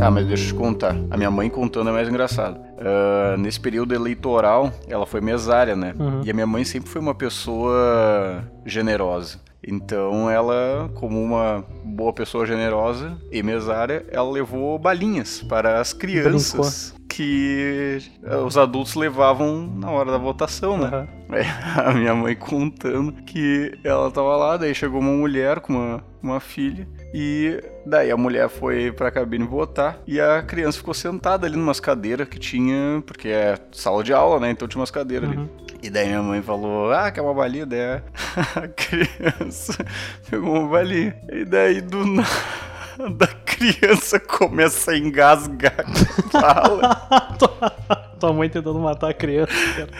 Tá, 0.00 0.10
mas 0.10 0.26
deixa 0.26 0.44
eu 0.44 0.48
te 0.48 0.54
contar. 0.54 0.96
A 1.10 1.16
minha 1.18 1.30
mãe 1.30 1.50
contando 1.50 1.90
é 1.90 1.92
mais 1.92 2.08
engraçado. 2.08 2.56
Uh, 2.56 3.36
nesse 3.36 3.60
período 3.60 3.94
eleitoral, 3.94 4.72
ela 4.88 5.04
foi 5.04 5.20
mesária, 5.20 5.76
né? 5.76 5.94
Uhum. 5.98 6.22
E 6.24 6.30
a 6.30 6.32
minha 6.32 6.46
mãe 6.46 6.64
sempre 6.64 6.88
foi 6.88 7.02
uma 7.02 7.14
pessoa 7.14 8.42
generosa. 8.64 9.38
Então 9.62 10.30
ela, 10.30 10.90
como 10.94 11.22
uma 11.22 11.62
boa 11.84 12.14
pessoa 12.14 12.46
generosa 12.46 13.18
e 13.30 13.42
mesária, 13.42 14.06
ela 14.10 14.30
levou 14.30 14.78
balinhas 14.78 15.42
para 15.42 15.78
as 15.78 15.92
crianças 15.92 16.94
que 17.06 17.98
eh, 18.22 18.36
os 18.36 18.56
adultos 18.56 18.94
levavam 18.94 19.70
na 19.76 19.90
hora 19.90 20.12
da 20.12 20.16
votação, 20.16 20.78
né? 20.78 20.86
Aham. 20.86 21.08
É, 21.32 21.44
a 21.78 21.92
minha 21.92 22.14
mãe 22.14 22.34
contando 22.34 23.12
que 23.24 23.78
ela 23.84 24.10
tava 24.10 24.34
lá, 24.34 24.56
daí 24.56 24.74
chegou 24.74 25.00
uma 25.00 25.12
mulher 25.12 25.60
com 25.60 25.74
uma, 25.74 26.04
uma 26.22 26.40
filha 26.40 26.88
e 27.12 27.60
daí 27.84 28.10
a 28.10 28.16
mulher 28.16 28.48
foi 28.48 28.92
pra 28.92 29.10
cabine 29.10 29.44
votar 29.46 29.98
e 30.06 30.20
a 30.20 30.42
criança 30.42 30.78
ficou 30.78 30.94
sentada 30.94 31.46
ali 31.46 31.56
numas 31.56 31.80
cadeiras 31.80 32.28
que 32.28 32.38
tinha, 32.38 33.02
porque 33.06 33.28
é 33.28 33.58
sala 33.72 34.02
de 34.04 34.12
aula, 34.12 34.38
né? 34.40 34.50
Então 34.50 34.68
tinha 34.68 34.80
umas 34.80 34.90
cadeiras 34.90 35.28
Uhum. 35.30 35.40
ali. 35.42 35.50
E 35.82 35.88
daí 35.90 36.06
minha 36.08 36.22
mãe 36.22 36.42
falou, 36.42 36.92
ah, 36.92 37.10
quer 37.10 37.22
uma 37.22 37.32
balinha? 37.34 37.64
Daí 37.66 37.80
a 38.54 38.60
a 38.60 38.68
criança 38.68 39.84
pegou 40.30 40.54
uma 40.60 40.68
balinha. 40.68 41.16
E 41.32 41.44
daí 41.44 41.80
do 41.80 42.04
nada 42.04 43.24
a 43.24 43.26
criança 43.26 44.20
começa 44.20 44.92
a 44.92 44.98
engasgar 44.98 45.74
com 45.84 46.38
bala. 46.38 46.96
tua, 47.38 47.70
tua 48.20 48.32
mãe 48.32 48.48
tentando 48.48 48.78
matar 48.78 49.10
a 49.10 49.14
criança, 49.14 49.52
cara. 49.76 49.90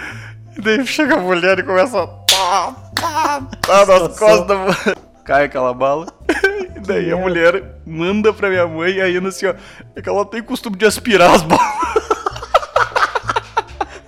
E 0.56 0.60
daí 0.60 0.86
chega 0.86 1.14
a 1.14 1.20
mulher 1.20 1.58
e 1.58 1.62
começa 1.62 2.02
a 2.02 2.06
pá, 2.06 2.76
pá, 3.00 3.42
pá 3.66 3.86
nas 3.86 4.18
costas 4.18 4.46
da 4.46 4.56
mulher. 4.56 4.96
Cai 5.24 5.44
aquela 5.44 5.72
bala. 5.72 6.06
E 6.82 6.86
daí 6.86 7.12
a 7.12 7.16
merda. 7.16 7.22
mulher 7.22 7.80
manda 7.86 8.32
pra 8.32 8.48
minha 8.48 8.66
mãe 8.66 9.00
ainda 9.00 9.28
assim, 9.28 9.46
ó. 9.46 9.54
É 9.94 10.02
que 10.02 10.08
ela 10.08 10.24
tem 10.24 10.42
costume 10.42 10.76
de 10.76 10.86
aspirar 10.86 11.34
as 11.34 11.42
balas. 11.44 11.64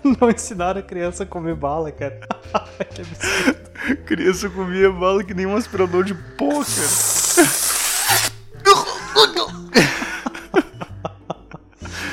Não 0.02 0.30
ensinaram 0.30 0.80
a 0.80 0.82
criança 0.82 1.22
a 1.22 1.26
comer 1.26 1.54
bala, 1.54 1.92
cara. 1.92 2.18
que 2.92 3.02
absurdo. 3.02 3.72
Criança 4.04 4.48
comia 4.48 4.90
bala 4.90 5.22
que 5.24 5.34
nem 5.34 5.46
um 5.46 5.56
aspirador 5.56 6.04
de 6.04 6.14
pó, 6.14 6.48
cara. 6.48 7.52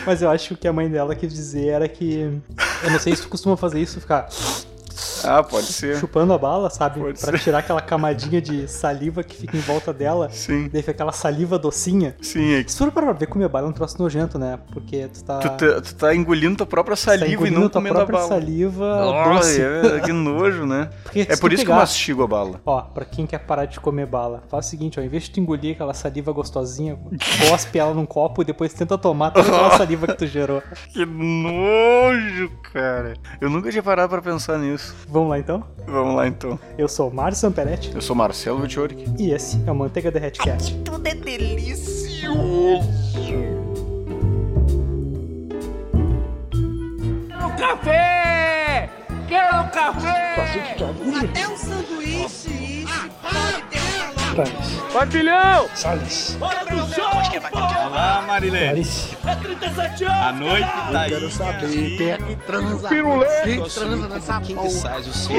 Mas 0.05 0.23
eu 0.23 0.29
acho 0.31 0.47
que 0.47 0.53
o 0.55 0.57
que 0.57 0.67
a 0.67 0.73
mãe 0.73 0.89
dela 0.89 1.13
quis 1.15 1.31
dizer 1.31 1.67
era 1.67 1.87
que. 1.87 2.41
Eu 2.83 2.89
não 2.89 2.99
sei 2.99 3.15
se 3.15 3.21
tu 3.21 3.29
costuma 3.29 3.55
fazer 3.55 3.79
isso, 3.79 4.01
ficar 4.01 4.27
Ah, 5.25 5.43
pode 5.43 5.67
ser. 5.67 5.97
chupando 5.97 6.33
a 6.33 6.37
bala, 6.37 6.69
sabe? 6.69 6.99
Pode 6.99 7.19
pra 7.19 7.31
ser. 7.37 7.39
tirar 7.43 7.59
aquela 7.59 7.81
camadinha 7.81 8.41
de 8.41 8.67
saliva 8.67 9.23
que 9.23 9.35
fica 9.35 9.55
em 9.57 9.61
volta 9.61 9.93
dela. 9.93 10.29
Sim, 10.31 10.69
Daí 10.71 10.81
fica 10.81 10.91
aquela 10.91 11.11
saliva 11.11 11.57
docinha. 11.59 12.15
sim. 12.21 12.53
É 12.53 12.63
que 12.63 12.71
Se 12.71 12.77
for 12.77 12.91
pra 12.91 13.11
ver 13.13 13.27
comer 13.27 13.47
bala 13.49 13.67
é 13.67 13.69
um 13.69 13.73
troço 13.73 14.01
nojento, 14.01 14.37
né? 14.39 14.59
Porque 14.71 15.07
tu 15.07 15.23
tá. 15.23 15.39
tu, 15.39 15.49
tá, 15.49 15.81
tu 15.81 15.95
tá 15.95 16.15
engolindo 16.15 16.57
tua 16.57 16.65
própria 16.65 16.95
tá 16.95 17.01
saliva 17.03 17.27
e 17.27 17.33
engolindo 17.33 17.59
não 17.59 17.69
tua 17.69 17.81
comendo 17.81 17.95
a 17.99 18.05
própria 18.05 18.19
bala. 18.27 18.29
saliva 18.41 19.33
doce. 19.35 19.61
Olha, 19.61 19.95
é, 19.97 19.99
que 19.99 20.11
nojo, 20.11 20.65
né? 20.65 20.89
Porque 21.03 21.21
É 21.21 21.35
por 21.37 21.51
isso 21.53 21.63
que 21.63 21.69
eu 21.69 21.73
pegar- 21.73 21.75
mastigo 21.81 22.23
a 22.23 22.27
bala. 22.27 22.61
Ó, 22.65 22.81
pra 22.81 23.05
quem 23.05 23.25
quer 23.25 23.39
parar 23.39 23.65
de 23.65 23.79
comer 23.79 24.05
bala, 24.05 24.43
faz 24.49 24.65
o 24.67 24.69
seguinte, 24.69 24.99
ó, 24.99 25.03
em 25.03 25.07
vez 25.09 25.23
de 25.23 25.31
tu 25.31 25.39
engolir 25.39 25.73
aquela 25.75 25.93
saliva 25.93 26.31
gostosinha, 26.31 26.97
cospe 27.49 27.77
ela 27.79 27.93
num 27.93 28.05
copo 28.05 28.41
e 28.41 28.45
depois 28.45 28.73
tenta 28.73 28.97
tomar 28.97 29.31
toda 29.31 29.47
aquela 29.47 29.71
saliva 29.77 30.07
que 30.07 30.13
tu 30.15 30.27
gerou. 30.27 30.61
Que 30.93 31.05
nojo, 31.05 32.49
cara. 32.73 33.13
Eu 33.41 33.49
nunca 33.49 33.69
tinha 33.69 33.83
parado 33.83 34.09
pra 34.09 34.21
pensar 34.21 34.57
nisso. 34.57 34.95
Vamos 35.11 35.29
lá 35.29 35.39
então? 35.39 35.63
Vamos 35.87 36.15
lá 36.15 36.27
então. 36.27 36.59
Eu 36.77 36.87
sou 36.87 37.09
o 37.09 37.13
Márcio 37.13 37.41
Samperetti 37.41 37.91
Eu 37.93 38.01
sou 38.01 38.15
Marcelo 38.15 38.61
Vitioric. 38.61 39.05
e 39.17 39.31
esse 39.31 39.59
é 39.65 39.71
o 39.71 39.75
Manteiga 39.75 40.11
Derretcast. 40.11 40.75
Tudo 40.85 41.07
é 41.07 41.15
delicioso. 41.15 42.87
Quero 47.27 47.55
café! 47.57 48.89
Quero 49.27 49.71
café! 49.71 50.75
Até 51.23 51.47
um 51.47 51.57
sanduíche, 51.57 52.83
isso. 52.83 53.09
Pode 53.21 53.61
ter 53.69 53.78
uma 54.33 54.43
loja. 54.43 54.89
Patilhão! 54.93 55.69
Salles, 55.75 56.37
Bora 56.39 56.59
show! 56.93 57.09
Olá, 57.87 58.23
Marilene. 58.27 58.67
Clarice, 58.69 59.17
É 59.25 59.35
37 59.35 60.03
anos! 60.05 60.17
A 60.19 60.31
noite 60.31 60.67
tá 60.91 61.01
aí. 61.01 61.97
Quem 61.97 62.09
é 62.11 62.17
que 62.17 62.35
transa? 62.37 62.89
Pirulê! 62.89 63.41
Quem 63.43 63.63
transa 63.63 64.07
nessa 64.07 64.41
porra? 64.41 64.69
Sai 64.69 64.99
o 65.01 65.13
som. 65.13 65.33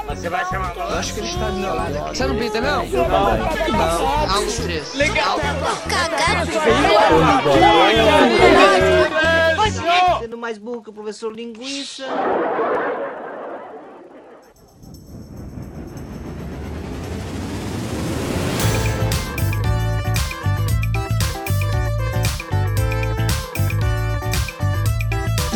Você 0.09 0.28
vai 0.28 0.44
chamar 0.47 0.75
eu 0.76 0.98
acho 0.98 1.15
que 1.15 1.21
ele 1.21 1.28
está 1.28 1.48
do 1.48 1.56
meu 1.56 1.75
lado 1.75 1.98
aqui. 1.98 2.16
Você 2.16 2.26
não 2.26 2.37
pinta, 2.37 2.60
não? 2.60 2.87
Não. 2.87 4.34
Altos 4.34 4.56
três. 4.59 4.94
Legal. 4.94 5.38
Sendo 10.21 10.38
mais 10.38 10.59
burro 10.59 10.82
que 10.82 10.91
o 10.91 10.92
professor 10.92 11.32
Linguiça. 11.32 12.04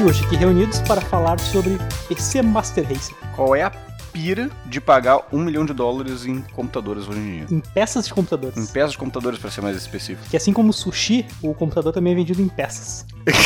Hoje 0.06 0.24
aqui 0.24 0.36
reunidos 0.36 0.78
para 0.82 1.00
falar 1.00 1.40
sobre 1.40 1.76
PC 2.06 2.40
Master 2.40 2.86
Race, 2.88 3.12
Qual 3.34 3.56
é 3.56 3.64
a 3.64 3.70
pira 4.12 4.48
de 4.64 4.80
pagar 4.80 5.26
um 5.32 5.40
milhão 5.40 5.66
de 5.66 5.72
dólares 5.72 6.24
em 6.24 6.42
computadores 6.42 7.08
hoje 7.08 7.18
em 7.18 7.38
dia? 7.38 7.46
em 7.50 7.58
peças 7.58 8.06
de 8.06 8.14
computadores. 8.14 8.56
Em 8.56 8.66
peças 8.72 8.92
de 8.92 8.98
computadores, 8.98 9.36
pra 9.36 9.50
ser 9.50 9.62
mais 9.62 9.76
específico. 9.76 10.28
Que 10.30 10.36
assim 10.36 10.52
como 10.52 10.70
o 10.70 10.72
sushi, 10.72 11.26
o 11.42 11.52
computador 11.52 11.92
também 11.92 12.12
é 12.12 12.16
vendido 12.16 12.40
em 12.40 12.46
peças. 12.46 13.04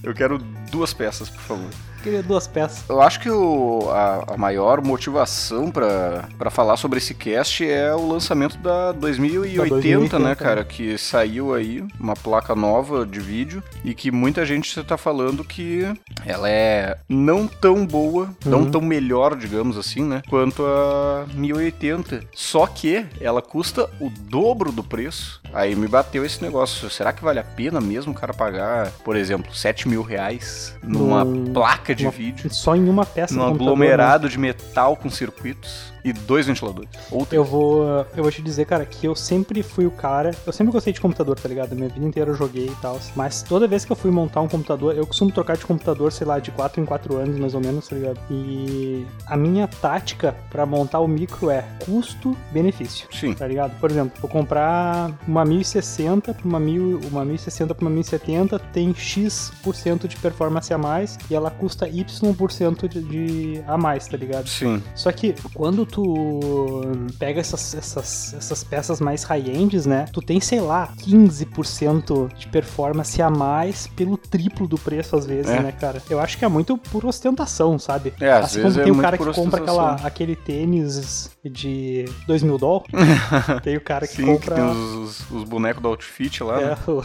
Eu 0.00 0.14
quero 0.14 0.38
duas 0.68 0.92
peças, 0.94 1.28
por 1.28 1.40
favor. 1.40 1.70
Queria 2.02 2.22
duas 2.22 2.46
peças. 2.46 2.84
Eu 2.88 3.02
acho 3.02 3.18
que 3.18 3.28
o- 3.28 3.88
a, 3.90 4.34
a 4.34 4.36
maior 4.36 4.80
motivação 4.80 5.68
pra 5.68 6.48
falar 6.48 6.76
sobre 6.76 6.98
esse 6.98 7.12
cast 7.12 7.68
é 7.68 7.92
o 7.92 8.06
lançamento 8.08 8.56
da 8.58 8.92
2080, 8.92 9.62
Da 9.64 9.68
2080, 9.68 10.18
né, 10.20 10.34
cara? 10.36 10.64
Que 10.64 10.96
saiu 10.96 11.52
aí, 11.52 11.84
uma 11.98 12.14
placa 12.14 12.54
nova 12.54 13.04
de 13.04 13.18
vídeo, 13.18 13.60
e 13.84 13.94
que 13.94 14.12
muita 14.12 14.46
gente 14.46 14.80
tá 14.84 14.96
falando 14.96 15.42
que 15.42 15.92
ela 16.24 16.48
é 16.48 16.98
não 17.08 17.48
tão 17.48 17.84
boa, 17.84 18.30
não 18.46 18.60
Uhum. 18.60 18.70
tão 18.70 18.80
melhor, 18.80 19.34
digamos 19.36 19.76
assim, 19.76 20.04
né? 20.04 20.22
Quanto 20.30 20.64
a 20.64 21.26
1080. 21.34 22.20
Só 22.32 22.64
que 22.68 23.04
ela 23.20 23.42
custa 23.42 23.90
o 24.00 24.08
dobro 24.08 24.70
do 24.70 24.84
preço. 24.84 25.40
Aí 25.52 25.74
me 25.74 25.88
bateu 25.88 26.24
esse 26.24 26.40
negócio. 26.42 26.88
Será 26.90 27.12
que 27.12 27.24
vale 27.24 27.40
a 27.40 27.44
pena 27.44 27.80
mesmo 27.80 28.12
o 28.12 28.14
cara 28.14 28.32
pagar, 28.32 28.90
por 29.04 29.16
exemplo, 29.16 29.52
7 29.54 29.88
mil 29.88 30.02
reais 30.02 30.57
numa 30.82 31.24
Num- 31.24 31.52
placa 31.52 31.94
de 31.94 32.04
uma- 32.04 32.10
vídeo? 32.12 32.52
Só 32.52 32.74
em 32.76 32.88
uma 32.88 33.04
peça 33.06 33.34
num 33.34 33.46
aglomerado 33.46 34.28
de 34.28 34.38
metal 34.38 34.96
com 34.96 35.10
circuitos 35.10 35.92
e 36.04 36.12
dois 36.12 36.46
ventiladores. 36.46 36.88
Ou 37.10 37.26
Eu 37.30 37.44
vou, 37.44 37.84
eu 38.16 38.22
vou 38.22 38.30
te 38.30 38.42
dizer, 38.42 38.64
cara, 38.66 38.84
que 38.84 39.06
eu 39.06 39.14
sempre 39.14 39.62
fui 39.62 39.86
o 39.86 39.90
cara. 39.90 40.30
Eu 40.46 40.52
sempre 40.52 40.72
gostei 40.72 40.92
de 40.92 41.00
computador, 41.00 41.38
tá 41.38 41.48
ligado? 41.48 41.74
Minha 41.74 41.88
vida 41.88 42.06
inteira 42.06 42.30
eu 42.30 42.34
joguei 42.34 42.66
e 42.66 42.76
tal. 42.80 42.98
Mas 43.14 43.42
toda 43.42 43.66
vez 43.66 43.84
que 43.84 43.92
eu 43.92 43.96
fui 43.96 44.10
montar 44.10 44.40
um 44.40 44.48
computador, 44.48 44.96
eu 44.96 45.06
costumo 45.06 45.30
trocar 45.32 45.56
de 45.56 45.64
computador, 45.64 46.12
sei 46.12 46.26
lá, 46.26 46.38
de 46.38 46.50
4 46.50 46.80
em 46.80 46.84
4 46.84 47.16
anos, 47.16 47.38
mais 47.38 47.54
ou 47.54 47.60
menos, 47.60 47.88
tá 47.88 47.96
ligado? 47.96 48.18
E 48.30 49.06
a 49.26 49.36
minha 49.36 49.66
tática 49.66 50.34
pra 50.50 50.64
montar 50.66 51.00
o 51.00 51.08
micro 51.08 51.50
é 51.50 51.64
custo-benefício. 51.84 53.08
Sim. 53.12 53.34
Tá 53.34 53.46
ligado? 53.46 53.78
Por 53.78 53.90
exemplo, 53.90 54.12
vou 54.20 54.30
comprar 54.30 55.12
uma 55.26 55.44
1060 55.44 56.34
pra 56.34 56.48
uma, 56.48 56.60
1000, 56.60 57.00
uma 57.10 57.24
1060 57.24 57.74
pra 57.74 57.84
uma 57.84 57.90
1070, 57.90 58.58
tem 58.58 58.94
X% 58.94 60.08
de 60.08 60.16
performance 60.16 60.72
a 60.72 60.78
mais 60.78 61.18
e 61.30 61.34
ela 61.34 61.50
custa 61.50 61.88
Y% 61.88 62.88
de, 62.88 63.02
de 63.02 63.62
a 63.66 63.76
mais, 63.76 64.06
tá 64.06 64.16
ligado? 64.16 64.48
Sim. 64.48 64.82
Só 64.94 65.10
que 65.12 65.34
quando 65.54 65.86
tu 65.90 66.82
pega 67.18 67.40
essas, 67.40 67.74
essas, 67.74 68.34
essas 68.34 68.62
peças 68.64 69.00
mais 69.00 69.22
high-ends, 69.24 69.86
né? 69.86 70.06
Tu 70.12 70.20
tem, 70.22 70.40
sei 70.40 70.60
lá, 70.60 70.88
15% 70.98 72.32
de 72.36 72.46
performance 72.48 73.20
a 73.20 73.30
mais 73.30 73.86
pelo 73.88 74.16
triplo 74.16 74.66
do 74.68 74.78
preço, 74.78 75.16
às 75.16 75.26
vezes, 75.26 75.50
É. 75.50 75.60
né, 75.60 75.72
cara? 75.72 76.02
Eu 76.08 76.20
acho 76.20 76.36
que 76.38 76.44
é 76.44 76.48
muito 76.48 76.76
por 76.76 77.04
ostentação, 77.06 77.78
sabe? 77.78 78.12
É, 78.20 78.30
às 78.30 78.46
assim 78.46 78.62
vezes 78.62 78.72
como 78.76 78.80
é 78.80 78.84
tem 78.84 78.92
o 78.92 78.94
muito 78.94 79.04
cara 79.04 79.18
que 79.18 79.40
compra 79.40 79.60
aquela, 79.62 79.94
aquele 80.04 80.36
tênis 80.36 81.30
de 81.44 82.04
2 82.26 82.42
mil 82.42 82.58
dólares. 82.58 82.88
tem 83.62 83.76
o 83.76 83.80
cara 83.80 84.06
que 84.06 84.16
Sim, 84.16 84.26
compra. 84.26 84.54
que 84.54 84.60
tem 84.60 84.70
os, 84.70 85.30
os 85.30 85.44
bonecos 85.44 85.82
do 85.82 85.88
outfit 85.88 86.42
lá, 86.42 86.60
É, 86.60 86.66
né? 86.70 86.76
o- 86.86 87.02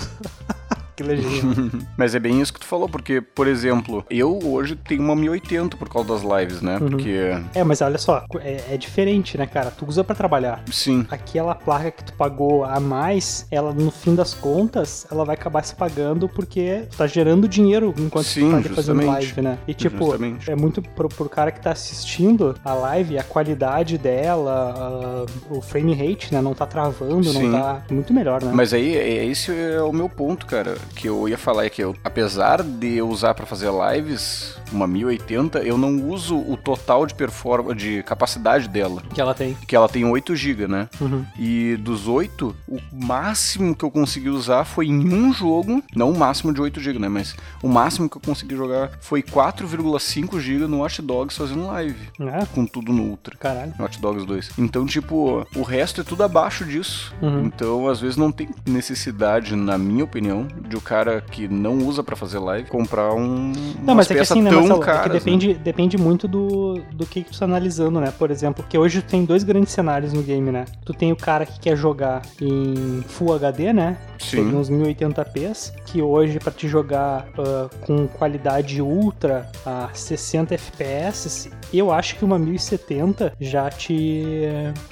que 0.96 1.04
legenda. 1.04 1.72
Mas 1.98 2.16
é 2.16 2.20
bem 2.20 2.42
isso 2.42 2.54
que 2.54 2.60
tu 2.60 2.66
falou, 2.66 2.88
porque, 2.90 3.22
por 3.22 3.48
exemplo, 3.48 4.06
eu 4.10 4.40
hoje 4.44 4.76
tenho 4.76 5.02
uma 5.02 5.16
1080 5.16 5.78
por 5.78 5.90
causa 5.90 6.10
das 6.10 6.22
lives, 6.24 6.62
né? 6.62 6.78
Uhum. 6.80 6.90
Porque, 6.90 7.16
É, 7.54 7.64
mas 7.64 7.82
olha 7.82 7.98
só, 7.98 8.24
é, 8.42 8.64
é 8.74 8.78
diferente, 8.78 9.38
né, 9.38 9.46
cara? 9.48 9.72
Tu 9.72 9.86
usa 9.86 10.04
pra 10.04 10.16
trabalhar. 10.16 10.64
sim, 10.72 11.06
Aquela 11.10 11.56
placa 11.56 11.92
que 11.92 12.04
tu 12.04 12.14
pagou 12.14 12.64
a 12.64 12.80
mais, 12.80 13.46
ela 13.52 13.74
no 13.74 13.92
fim 13.92 14.16
das 14.16 14.34
contas, 14.34 15.06
ela 15.12 15.24
vai 15.26 15.36
acabar 15.36 15.64
se 15.64 15.76
pagando 15.76 16.28
porque 16.30 16.84
tu 16.92 16.98
tá 16.98 17.08
gerando 17.08 17.48
dinheiro 17.48 17.94
enquanto 17.98 18.26
Sim, 18.26 18.46
tu 18.48 18.52
tá 18.52 18.58
ali 18.58 18.70
fazendo 18.70 19.06
live, 19.06 19.42
né? 19.42 19.58
E 19.68 19.74
tipo, 19.74 19.98
Justamente. 20.06 20.52
é 20.52 20.56
muito 20.56 20.82
pro, 20.82 21.10
pro 21.10 21.30
cara 21.30 21.52
que 21.52 21.60
tá 21.62 21.72
assistindo 21.72 22.56
a 22.64 22.74
live, 22.74 23.18
a 23.18 23.24
qualidade 23.24 23.98
dela, 23.98 24.74
a- 24.78 25.54
o 25.54 25.62
frame 25.62 25.94
rate, 25.94 26.34
né? 26.34 26.42
Não 26.42 26.54
tá 26.54 26.66
travando, 26.66 27.24
Sim. 27.24 27.50
não 27.50 27.60
tá. 27.60 27.84
Muito 27.92 28.14
melhor, 28.14 28.44
né? 28.44 28.52
Mas 28.54 28.74
aí, 28.74 28.96
é- 28.96 29.26
esse 29.26 29.52
é 29.52 29.82
o 29.82 29.92
meu 29.94 30.10
ponto, 30.10 30.46
cara. 30.46 30.76
Que 30.96 31.08
eu 31.10 31.28
ia 31.28 31.38
falar 31.38 31.66
é 31.66 31.70
que 31.70 31.84
eu, 31.84 31.96
apesar 32.04 32.64
de 32.64 32.96
eu 32.98 33.08
usar 33.08 33.34
pra 33.34 33.46
fazer 33.46 33.70
lives 33.94 34.58
uma 34.72 34.88
1080, 34.88 35.60
eu 35.60 35.78
não 35.78 36.10
uso 36.10 36.36
o 36.38 36.58
total 36.58 37.06
de 37.06 37.14
performance, 37.14 37.76
de 37.78 38.04
capacidade 38.04 38.68
dela. 38.68 39.04
Que 39.14 39.22
ela 39.22 39.34
tem. 39.34 39.54
Que 39.68 39.76
ela 39.76 39.88
tem 39.88 40.04
8 40.04 40.36
GB, 40.36 40.68
né? 40.68 40.90
Uhum. 41.00 41.24
E 41.38 41.78
dos 41.78 42.08
8, 42.08 42.56
o 42.68 42.80
máximo 42.92 43.76
que 43.76 43.86
eu 43.86 43.92
consegui 43.92 44.30
usar 44.30 44.66
foi 44.66 44.88
em 44.88 45.14
um 45.14 45.32
jogo, 45.32 45.84
não 45.96 46.12
o 46.12 46.18
máximo 46.18 46.54
de 46.54 46.60
8 46.62 46.80
GB, 46.80 47.00
né? 47.00 47.08
Mas 47.08 47.36
o 47.62 47.68
máximo 47.68 48.10
que 48.10 48.18
eu 48.18 48.22
consegui 48.22 48.56
jogar 48.56 48.92
foi 49.00 49.22
4,5 49.22 50.40
GB 50.40 50.68
no 50.68 50.80
Watch 50.80 51.02
Dogs 51.02 51.38
fazendo 51.38 51.68
live. 51.68 52.10
É, 52.20 52.46
Com 52.48 52.66
tudo 52.66 52.92
no 52.92 53.04
Ultra. 53.04 53.36
caralho. 53.38 53.74
Watch 53.80 54.00
Dogs 54.00 54.26
2. 54.26 54.52
Então, 54.58 54.86
tipo, 54.86 55.46
o 55.56 55.62
resto 55.62 56.02
é 56.02 56.04
tudo 56.04 56.24
abaixo 56.24 56.66
disso. 56.66 57.14
Uhum. 57.22 57.46
Então, 57.46 57.88
às 57.88 58.00
vezes, 58.00 58.18
não 58.18 58.32
tem 58.32 58.50
necessidade, 58.66 59.56
na 59.56 59.78
minha 59.78 60.04
opinião, 60.04 60.48
de 60.74 60.78
o 60.78 60.82
cara 60.82 61.22
que 61.22 61.48
não 61.48 61.78
usa 61.78 62.04
pra 62.04 62.16
fazer 62.16 62.40
live 62.40 62.68
comprar 62.68 63.14
um. 63.14 63.54
Não, 63.84 63.94
mas 63.94 64.10
é 64.10 64.16
que 64.16 64.22
assim, 64.22 64.42
né, 64.42 64.52
Marcelo, 64.52 64.82
é 64.82 64.86
caras, 64.86 65.04
que 65.04 65.10
né? 65.10 65.20
depende, 65.20 65.54
depende 65.54 65.98
muito 65.98 66.28
do, 66.28 66.82
do 66.92 67.06
que, 67.06 67.24
que 67.24 67.32
tu 67.32 67.40
tá 67.40 67.46
analisando, 67.46 68.00
né? 68.02 68.12
Por 68.18 68.32
exemplo, 68.32 68.64
porque 68.64 68.78
hoje 68.78 69.02
tu 69.02 69.10
tem 69.10 69.24
dois 69.24 69.44
grandes 69.44 69.72
cenários 69.72 70.14
no 70.14 70.24
game, 70.24 70.52
né? 70.52 70.66
Tu 70.84 70.94
tem 70.94 71.12
o 71.12 71.16
cara 71.16 71.46
que 71.46 71.60
quer 71.60 71.78
jogar 71.78 72.24
em 72.42 73.04
Full 73.08 73.34
HD, 73.34 73.72
né? 73.72 73.98
Sim. 74.30 74.56
Uns 74.56 74.70
1080p's, 74.70 75.74
que 75.86 76.02
hoje 76.02 76.40
pra 76.40 76.52
te 76.52 76.68
jogar 76.68 77.28
ah, 77.38 77.70
com 77.82 78.08
qualidade 78.08 78.82
ultra 78.82 79.50
a 79.66 79.90
60 79.94 80.56
FPS, 80.56 81.52
eu 81.74 81.92
acho 81.92 82.16
que 82.16 82.26
uma 82.26 82.38
1070 82.40 83.34
já 83.40 83.70
te 83.70 84.24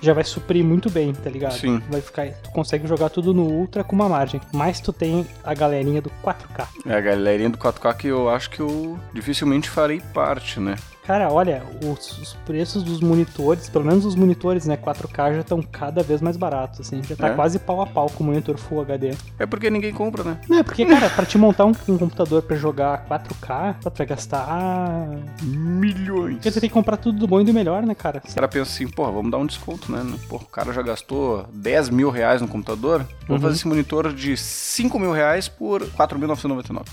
já 0.02 0.14
vai 0.14 0.24
suprir 0.24 0.64
muito 0.64 0.90
bem, 0.90 1.14
tá 1.14 1.30
ligado? 1.30 1.54
Sim. 1.54 1.82
Vai 1.90 2.02
ficar, 2.02 2.28
tu 2.44 2.52
consegue 2.52 2.88
jogar 2.88 3.10
tudo 3.10 3.34
no 3.34 3.44
ultra 3.44 3.84
com 3.84 3.96
uma 3.96 4.10
margem. 4.10 4.42
Mas 4.54 4.80
tu 4.80 4.92
tem 4.92 5.26
a 5.44 5.54
galerinha 5.54 6.02
do 6.02 6.12
4K. 6.24 6.68
É 6.86 6.96
a 6.96 7.02
galerinha 7.02 7.50
do 7.50 7.58
4K 7.58 7.96
que 7.96 8.08
eu 8.08 8.30
acho 8.30 8.50
que 8.50 8.60
eu 8.60 9.00
dificilmente 9.14 9.70
farei 9.70 10.02
parte, 10.14 10.60
né? 10.60 10.76
Cara, 11.12 11.30
olha, 11.30 11.62
os, 11.86 12.18
os 12.20 12.34
preços 12.46 12.84
dos 12.84 13.02
monitores, 13.02 13.68
pelo 13.68 13.84
menos 13.84 14.06
os 14.06 14.16
monitores, 14.16 14.66
né, 14.66 14.78
4K 14.78 15.34
já 15.36 15.40
estão 15.42 15.62
cada 15.62 16.02
vez 16.02 16.22
mais 16.22 16.38
baratos, 16.38 16.80
assim. 16.80 17.04
Já 17.04 17.18
tá 17.18 17.28
É? 17.28 17.34
quase 17.36 17.60
pau 17.60 17.82
a 17.82 17.86
pau 17.86 18.10
com 18.10 18.24
o 18.24 18.28
monitor 18.28 18.58
Full 18.58 18.80
HD. 18.80 19.14
É 19.38 19.46
porque 19.46 19.70
ninguém 19.70 19.92
compra, 19.92 20.24
né? 20.24 20.38
Não, 20.48 20.60
é 20.60 20.64
porque, 20.64 20.86
cara, 20.86 21.10
pra 21.10 21.26
te 21.26 21.38
montar 21.38 21.66
um, 21.66 21.74
um 21.90 21.98
computador 21.98 22.44
pra 22.44 22.56
jogar 22.56 23.06
4K, 23.10 23.76
tu 23.84 23.92
vai 23.98 24.08
gastar... 24.08 25.06
Milhões. 25.44 26.36
Porque 26.36 26.50
você 26.50 26.62
tem 26.62 26.70
que 26.70 26.74
comprar 26.74 26.96
tudo 26.96 27.20
do 27.20 27.28
bom 27.28 27.42
e 27.42 27.44
do 27.44 27.54
melhor, 27.54 27.84
né, 27.84 27.94
cara? 27.94 28.22
O 28.26 28.34
cara 28.34 28.48
pensa 28.48 28.72
assim, 28.72 28.88
porra, 28.88 29.12
vamos 29.12 29.30
dar 29.32 29.38
um 29.38 29.46
desconto, 29.46 29.92
né? 29.92 30.02
Porra, 30.30 30.44
o 30.44 30.48
cara 30.48 30.72
já 30.72 30.82
gastou 30.82 31.46
10 31.54 31.90
mil 31.90 32.10
reais 32.10 32.42
no 32.42 32.48
computador, 32.48 33.00
vamos 33.28 33.30
Uhum. 33.30 33.40
fazer 33.42 33.56
esse 33.56 33.68
monitor 33.68 34.14
de 34.14 34.38
5 34.38 34.98
mil 34.98 35.12
reais 35.12 35.50
por 35.50 35.82
4.999. 35.82 36.86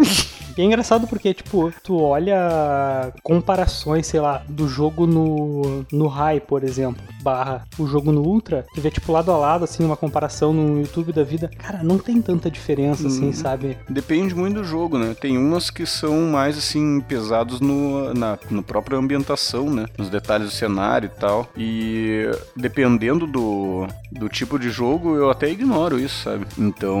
E 0.56 0.60
é 0.60 0.64
engraçado 0.64 1.06
porque, 1.06 1.32
tipo, 1.34 1.72
tu 1.82 1.98
olha 2.00 3.12
comparações, 3.22 4.06
sei 4.06 4.20
lá, 4.20 4.42
do 4.48 4.68
jogo 4.68 5.06
no, 5.06 5.84
no 5.92 6.06
High, 6.06 6.40
por 6.40 6.64
exemplo, 6.64 7.02
barra 7.22 7.64
o 7.78 7.86
jogo 7.86 8.12
no 8.12 8.22
Ultra, 8.22 8.64
tu 8.74 8.80
vê, 8.80 8.90
tipo, 8.90 9.12
lado 9.12 9.30
a 9.32 9.36
lado, 9.36 9.64
assim, 9.64 9.84
uma 9.84 9.96
comparação 9.96 10.52
no 10.52 10.80
YouTube 10.80 11.12
da 11.12 11.22
vida. 11.24 11.50
Cara, 11.58 11.82
não 11.82 11.98
tem 11.98 12.20
tanta 12.20 12.50
diferença, 12.50 13.06
assim, 13.06 13.26
Uhum. 13.26 13.32
sabe? 13.32 13.76
Depende 13.88 14.34
muito 14.34 14.56
do 14.56 14.64
jogo, 14.64 14.98
né? 14.98 15.14
Tem 15.18 15.38
umas 15.38 15.70
que 15.70 15.86
são 15.86 16.20
mais 16.22 16.58
assim 16.58 17.00
pesados 17.00 17.60
no, 17.60 18.12
na 18.14 18.38
no 18.50 18.62
própria 18.62 18.98
ambientação, 18.98 19.70
né? 19.70 19.86
Nos 19.96 20.08
detalhes 20.10 20.48
do 20.48 20.52
cenário 20.52 21.06
e 21.14 21.20
tal. 21.20 21.48
E 21.56 22.30
dependendo 22.56 23.26
do, 23.26 23.86
do 24.10 24.28
tipo 24.28 24.58
de 24.58 24.70
jogo, 24.70 25.14
eu 25.16 25.30
até 25.30 25.48
ignoro 25.50 25.98
isso, 25.98 26.22
sabe? 26.24 26.46
Então 26.58 27.00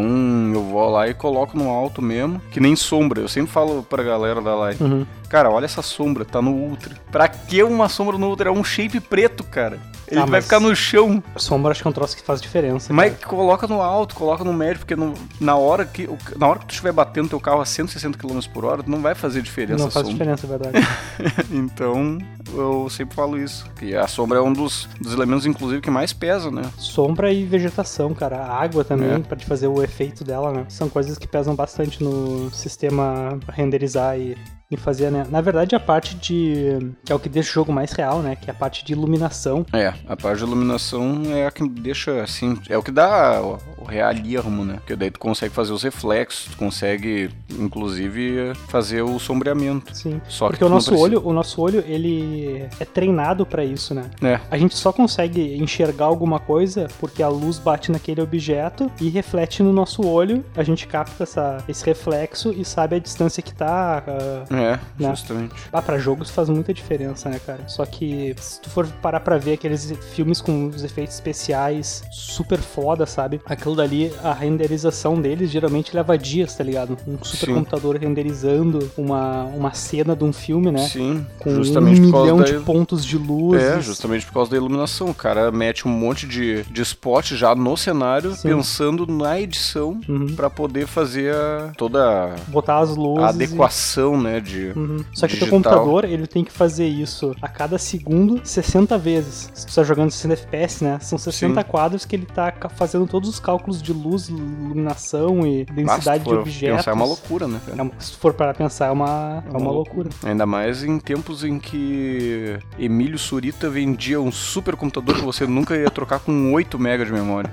eu 0.54 0.62
vou 0.62 0.88
lá 0.90 1.08
e 1.08 1.14
coloco 1.14 1.56
no 1.58 1.68
alto 1.68 2.00
mesmo, 2.00 2.40
que 2.50 2.60
nem 2.60 2.76
sombra. 2.76 3.20
Eu 3.20 3.28
sempre 3.28 3.41
falo 3.46 3.82
pra 3.82 4.02
galera 4.02 4.40
da 4.40 4.54
live. 4.54 4.82
Uhum. 4.82 5.06
Cara, 5.28 5.50
olha 5.50 5.64
essa 5.64 5.80
sombra, 5.82 6.24
tá 6.24 6.42
no 6.42 6.50
ultra. 6.52 6.94
Pra 7.10 7.26
que 7.28 7.62
uma 7.62 7.88
sombra 7.88 8.18
no 8.18 8.28
ultra? 8.28 8.48
É 8.50 8.52
um 8.52 8.62
shape 8.62 9.00
preto, 9.00 9.42
cara. 9.44 9.78
Ele 10.06 10.20
Ah, 10.20 10.26
vai 10.26 10.42
ficar 10.42 10.60
no 10.60 10.76
chão. 10.76 11.22
Sombra 11.36 11.70
acho 11.72 11.80
que 11.80 11.88
é 11.88 11.90
um 11.90 11.92
troço 11.92 12.14
que 12.14 12.22
faz 12.22 12.40
diferença. 12.42 12.92
Mas 12.92 13.14
cara. 13.14 13.26
coloca 13.28 13.66
no 13.66 13.80
alto, 13.80 14.14
coloca 14.14 14.44
no 14.44 14.52
médio, 14.52 14.80
porque 14.80 14.94
no- 14.94 15.14
na, 15.40 15.56
hora 15.56 15.86
que, 15.86 16.04
o- 16.04 16.18
na 16.36 16.48
hora 16.48 16.58
que 16.58 16.66
tu 16.66 16.70
estiver 16.72 16.92
batendo 16.92 17.30
teu 17.30 17.40
carro 17.40 17.62
a 17.62 17.64
160 17.64 18.18
km 18.18 18.38
por 18.52 18.66
hora, 18.66 18.82
não 18.86 19.00
vai 19.00 19.14
fazer 19.14 19.40
diferença 19.40 19.82
não 19.84 19.90
faz 19.90 20.06
sombra. 20.06 20.34
diferença, 20.36 20.46
é 20.46 20.48
verdade. 20.50 20.88
Então, 21.50 22.18
eu 22.54 22.88
sempre 22.90 23.14
falo 23.14 23.38
isso. 23.38 23.64
Que 23.76 23.94
a 23.96 24.06
sombra 24.06 24.38
é 24.38 24.42
um 24.42 24.52
dos, 24.52 24.88
dos 25.00 25.12
elementos, 25.12 25.46
inclusive, 25.46 25.80
que 25.80 25.90
mais 25.90 26.12
pesa, 26.12 26.50
né? 26.50 26.62
Sombra 26.78 27.32
e 27.32 27.44
vegetação, 27.44 28.12
cara. 28.14 28.36
A 28.38 28.62
água 28.62 28.84
também, 28.84 29.10
É. 29.12 29.18
pra 29.18 29.36
te 29.36 29.46
fazer 29.46 29.66
o 29.68 29.82
efeito 29.82 30.24
dela, 30.24 30.52
né? 30.52 30.64
São 30.68 30.88
coisas 30.88 31.18
que 31.18 31.26
pesam 31.26 31.54
bastante 31.54 32.02
no 32.02 32.50
sistema 32.50 33.38
renderizar 33.48 34.18
e, 34.18 34.36
e 34.74 34.76
fazer, 34.78 35.10
né? 35.10 35.26
Na 35.30 35.40
verdade, 35.40 35.74
a 35.74 35.80
parte 35.80 36.14
de. 36.16 36.78
que 37.04 37.12
é 37.12 37.14
o 37.14 37.18
que 37.18 37.28
deixa 37.28 37.50
o 37.50 37.54
jogo 37.54 37.72
mais 37.72 37.92
real, 37.92 38.20
né? 38.20 38.36
Que 38.36 38.50
é 38.50 38.52
a 38.52 38.56
parte 38.56 38.84
de 38.84 38.92
iluminação. 38.92 39.64
É, 39.72 39.92
a 40.06 40.16
parte 40.16 40.38
de 40.38 40.44
iluminação 40.44 41.22
é 41.26 41.46
a 41.46 41.50
que 41.50 41.68
deixa, 41.68 42.22
assim, 42.22 42.58
é 42.68 42.76
o 42.76 42.82
que 42.82 42.90
dá 42.90 43.40
o, 43.42 43.58
o 43.82 43.84
realismo, 43.84 44.64
né? 44.64 44.74
Porque 44.76 44.96
daí 44.96 45.10
tu 45.10 45.18
consegue 45.20 45.54
fazer 45.54 45.72
os 45.72 45.82
reflexos, 45.82 46.46
tu 46.50 46.56
consegue, 46.56 47.30
inclusive, 47.58 48.52
fazer 48.68 49.02
o 49.02 49.18
sombreamento. 49.18 49.94
Sim. 49.96 50.20
Só 50.28 50.46
que 50.46 50.52
Porque 50.52 50.64
o 50.64 50.68
nosso 50.68 50.90
precisa- 50.90 51.04
olho, 51.08 51.26
o 51.26 51.32
nosso 51.32 51.60
olho, 51.60 51.82
ele 51.86 52.66
é 52.78 52.84
treinado 52.84 53.44
pra 53.46 53.64
isso, 53.64 53.94
né? 53.94 54.04
É, 54.22 54.38
A 54.50 54.56
gente 54.58 54.76
só 54.76 54.92
consegue 54.92 55.56
enxergar 55.56 56.06
alguma 56.06 56.38
coisa 56.38 56.88
porque 57.00 57.22
a 57.22 57.28
luz 57.28 57.58
bate 57.58 57.90
naquele 57.90 58.20
objeto 58.20 58.90
e 59.00 59.08
reflete 59.08 59.62
no 59.62 59.72
nosso 59.72 60.06
olho. 60.06 60.44
A 60.56 60.62
gente 60.62 60.86
capta 60.86 61.22
essa, 61.24 61.58
esse 61.68 61.84
reflexo 61.84 62.52
e 62.52 62.64
sabe 62.64 62.96
a 62.96 62.98
distância 62.98 63.42
que 63.42 63.54
tá. 63.54 64.02
ah, 64.06 64.44
é, 64.50 64.61
Né? 64.62 64.80
justamente. 65.10 65.54
Ah, 65.72 65.82
pra 65.82 65.98
jogos 65.98 66.30
faz 66.30 66.48
muita 66.48 66.72
diferença, 66.72 67.28
né, 67.28 67.40
cara? 67.44 67.60
Só 67.68 67.84
que 67.84 68.34
se 68.38 68.60
tu 68.60 68.70
for 68.70 68.86
parar 69.02 69.20
pra 69.20 69.36
ver 69.38 69.54
aqueles 69.54 69.92
filmes 70.14 70.40
com 70.40 70.66
os 70.68 70.82
efeitos 70.84 71.14
especiais 71.14 72.02
super 72.10 72.58
foda, 72.58 73.06
sabe? 73.06 73.40
Aquilo 73.46 73.74
dali, 73.76 74.12
a 74.22 74.32
renderização 74.32 75.20
deles 75.20 75.50
geralmente 75.50 75.94
leva 75.94 76.16
dias, 76.16 76.54
tá 76.54 76.62
ligado? 76.64 76.96
Um 77.06 77.22
super 77.24 77.46
Sim. 77.46 77.54
computador 77.54 77.96
renderizando 77.96 78.90
uma, 78.96 79.44
uma 79.44 79.72
cena 79.74 80.14
de 80.16 80.24
um 80.24 80.32
filme, 80.32 80.70
né? 80.70 80.86
Sim, 80.88 81.26
Com 81.38 81.54
justamente 81.54 82.00
um 82.00 82.04
por 82.04 82.12
causa 82.12 82.22
milhão 82.32 82.38
da... 82.38 82.58
de 82.58 82.64
pontos 82.64 83.04
de 83.04 83.18
luz. 83.18 83.62
É, 83.62 83.80
justamente 83.80 84.26
por 84.26 84.32
causa 84.34 84.50
da 84.50 84.56
iluminação. 84.56 85.08
O 85.10 85.14
cara 85.14 85.50
mete 85.50 85.86
um 85.86 85.90
monte 85.90 86.26
de, 86.26 86.62
de 86.64 86.82
spot 86.82 87.32
já 87.32 87.54
no 87.54 87.76
cenário, 87.76 88.32
Sim. 88.34 88.48
pensando 88.48 89.06
na 89.06 89.40
edição 89.40 90.00
Uhum. 90.08 90.34
pra 90.34 90.48
poder 90.50 90.86
fazer 90.86 91.34
a- 91.34 91.72
toda 91.76 92.34
Botar 92.48 92.78
as 92.78 92.94
luzes. 92.96 93.22
a 93.24 93.26
e- 93.26 93.30
adequação, 93.30 94.20
né, 94.20 94.40
de... 94.40 94.51
Uhum. 94.76 95.04
Só 95.12 95.26
que 95.26 95.34
o 95.34 95.38
teu 95.38 95.48
computador, 95.48 96.04
ele 96.04 96.26
tem 96.26 96.44
que 96.44 96.52
fazer 96.52 96.86
isso 96.86 97.34
a 97.40 97.48
cada 97.48 97.78
segundo 97.78 98.40
60 98.44 98.96
vezes. 98.98 99.50
Se 99.54 99.66
tu 99.66 99.74
tá 99.74 99.82
jogando 99.82 100.10
60 100.10 100.34
FPS, 100.34 100.84
né? 100.84 100.98
São 101.00 101.18
60 101.18 101.60
Sim. 101.62 101.66
quadros 101.68 102.04
que 102.04 102.16
ele 102.16 102.26
tá 102.26 102.52
fazendo 102.76 103.06
todos 103.06 103.28
os 103.28 103.38
cálculos 103.40 103.82
de 103.82 103.92
luz, 103.92 104.28
iluminação 104.28 105.46
e 105.46 105.64
densidade 105.64 106.24
de 106.24 106.34
objetos. 106.34 106.76
pensar, 106.78 106.90
é 106.90 106.94
uma 106.94 107.04
loucura, 107.04 107.46
né? 107.48 107.60
É 107.76 107.82
uma- 107.82 107.92
se 107.98 108.12
tu 108.12 108.18
for 108.18 108.32
para 108.34 108.54
pensar, 108.54 108.86
é 108.86 108.90
uma, 108.90 109.44
é 109.52 109.56
uma 109.56 109.70
loucura. 109.70 110.08
Ainda 110.24 110.46
mais 110.46 110.82
em 110.82 110.98
tempos 110.98 111.44
em 111.44 111.58
que 111.58 112.58
Emílio 112.78 113.18
Surita 113.18 113.68
vendia 113.70 114.20
um 114.20 114.32
super 114.32 114.76
computador 114.76 115.16
que 115.16 115.22
você 115.22 115.46
nunca 115.46 115.76
ia 115.76 115.90
trocar 115.90 116.20
com 116.20 116.52
8 116.52 116.78
MB 116.78 117.04
de 117.06 117.12
memória. 117.12 117.52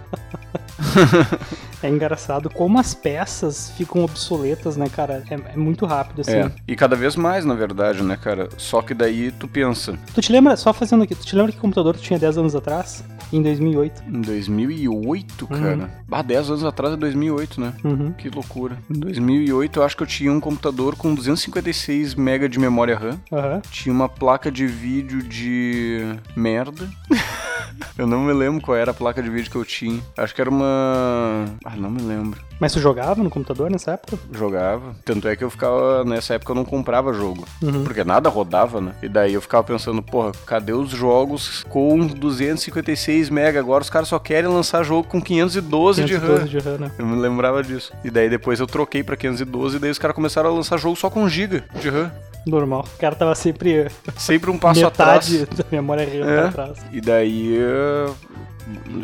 É 1.81 1.87
engraçado 1.87 2.49
como 2.49 2.77
as 2.77 2.93
peças 2.93 3.71
ficam 3.77 4.03
obsoletas, 4.03 4.75
né, 4.75 4.89
cara? 4.89 5.23
É, 5.29 5.53
é 5.53 5.55
muito 5.57 5.85
rápido, 5.85 6.19
assim. 6.21 6.31
É, 6.33 6.51
e 6.67 6.75
cada 6.75 6.88
vez 6.95 7.15
mais, 7.15 7.45
na 7.45 7.53
verdade, 7.53 8.03
né, 8.03 8.17
cara? 8.17 8.49
Só 8.57 8.81
que 8.81 8.93
daí 8.93 9.31
tu 9.31 9.47
pensa, 9.47 9.97
Tu 10.13 10.21
te 10.21 10.31
lembra, 10.31 10.55
só 10.57 10.73
fazendo 10.73 11.03
aqui, 11.03 11.15
tu 11.15 11.25
te 11.25 11.35
lembra 11.35 11.51
que 11.51 11.57
computador 11.57 11.95
tu 11.95 12.01
tinha 12.01 12.19
10 12.19 12.37
anos 12.37 12.55
atrás? 12.55 13.03
Em 13.31 13.41
2008? 13.41 14.03
em 14.07 14.21
2008, 14.21 15.47
cara. 15.47 15.89
Ah, 16.11 16.21
10 16.21 16.49
anos 16.49 16.63
atrás 16.63 16.93
é 16.93 16.97
2008, 16.97 17.61
né? 17.61 17.73
Uhum. 17.83 18.11
Que 18.13 18.29
loucura. 18.29 18.77
Em 18.89 18.99
2008 18.99 19.79
eu 19.79 19.83
acho 19.83 19.95
que 19.95 20.03
eu 20.03 20.07
tinha 20.07 20.31
um 20.31 20.39
computador 20.39 20.95
com 20.95 21.13
256 21.13 22.15
MB 22.15 22.49
de 22.49 22.59
memória 22.59 22.97
RAM. 22.97 23.19
Aham. 23.31 23.61
Tinha 23.71 23.93
uma 23.93 24.09
placa 24.09 24.51
de 24.51 24.65
vídeo 24.65 25.21
de 25.21 26.15
merda. 26.35 26.89
Eu 27.97 28.07
não 28.07 28.21
me 28.21 28.33
lembro 28.33 28.61
qual 28.61 28.77
era 28.77 28.91
a 28.91 28.93
placa 28.93 29.21
de 29.21 29.29
vídeo 29.29 29.51
que 29.51 29.55
eu 29.57 29.65
tinha. 29.65 30.01
Acho 30.17 30.33
que 30.33 30.41
era 30.41 30.49
uma. 30.49 31.45
Ah, 31.65 31.75
não 31.75 31.89
me 31.89 32.01
lembro. 32.01 32.41
Mas 32.59 32.73
tu 32.73 32.79
jogava 32.79 33.23
no 33.23 33.29
computador 33.29 33.69
nessa 33.69 33.91
época? 33.91 34.17
Jogava. 34.31 34.95
Tanto 35.05 35.27
é 35.27 35.35
que 35.35 35.43
eu 35.43 35.49
ficava. 35.49 36.03
Nessa 36.03 36.33
época 36.33 36.51
eu 36.51 36.55
não 36.55 36.65
comprava 36.69 37.11
jogo. 37.13 37.45
Uhum. 37.61 37.83
Porque 37.83 38.03
nada 38.03 38.29
rodava, 38.29 38.79
né? 38.79 38.93
E 39.01 39.09
daí 39.09 39.33
eu 39.33 39.41
ficava 39.41 39.63
pensando, 39.63 40.01
porra, 40.01 40.31
cadê 40.45 40.71
os 40.73 40.89
jogos 40.91 41.63
com 41.69 42.05
256 42.07 43.29
mega? 43.29 43.59
Agora 43.59 43.81
os 43.83 43.89
caras 43.89 44.07
só 44.07 44.19
querem 44.19 44.49
lançar 44.49 44.83
jogo 44.83 45.07
com 45.07 45.21
512, 45.21 46.03
de 46.05 46.13
RAM. 46.15 46.19
512 46.21 46.49
de 46.49 46.59
RAM, 46.59 46.77
né? 46.77 46.91
Eu 46.97 47.05
me 47.05 47.19
lembrava 47.19 47.63
disso. 47.63 47.91
E 48.03 48.09
daí 48.09 48.29
depois 48.29 48.59
eu 48.59 48.67
troquei 48.67 49.03
pra 49.03 49.15
512 49.17 49.77
e 49.77 49.79
daí 49.79 49.91
os 49.91 49.99
caras 49.99 50.15
começaram 50.15 50.49
a 50.49 50.53
lançar 50.53 50.77
jogo 50.77 50.95
só 50.95 51.09
com 51.09 51.27
giga 51.27 51.63
de 51.81 51.89
RAM. 51.89 52.11
Normal. 52.45 52.85
O 52.95 52.99
cara 52.99 53.15
tava 53.15 53.35
sempre 53.35 53.87
Sempre 54.17 54.49
um 54.49 54.57
passo 54.57 54.81
metade 54.81 55.43
atrás. 55.43 55.57
da 55.57 55.65
memória 55.71 56.05
RAM 56.05 56.53
É. 56.63 56.73
E 56.95 57.01
daí. 57.01 57.57
eh, 57.59 58.09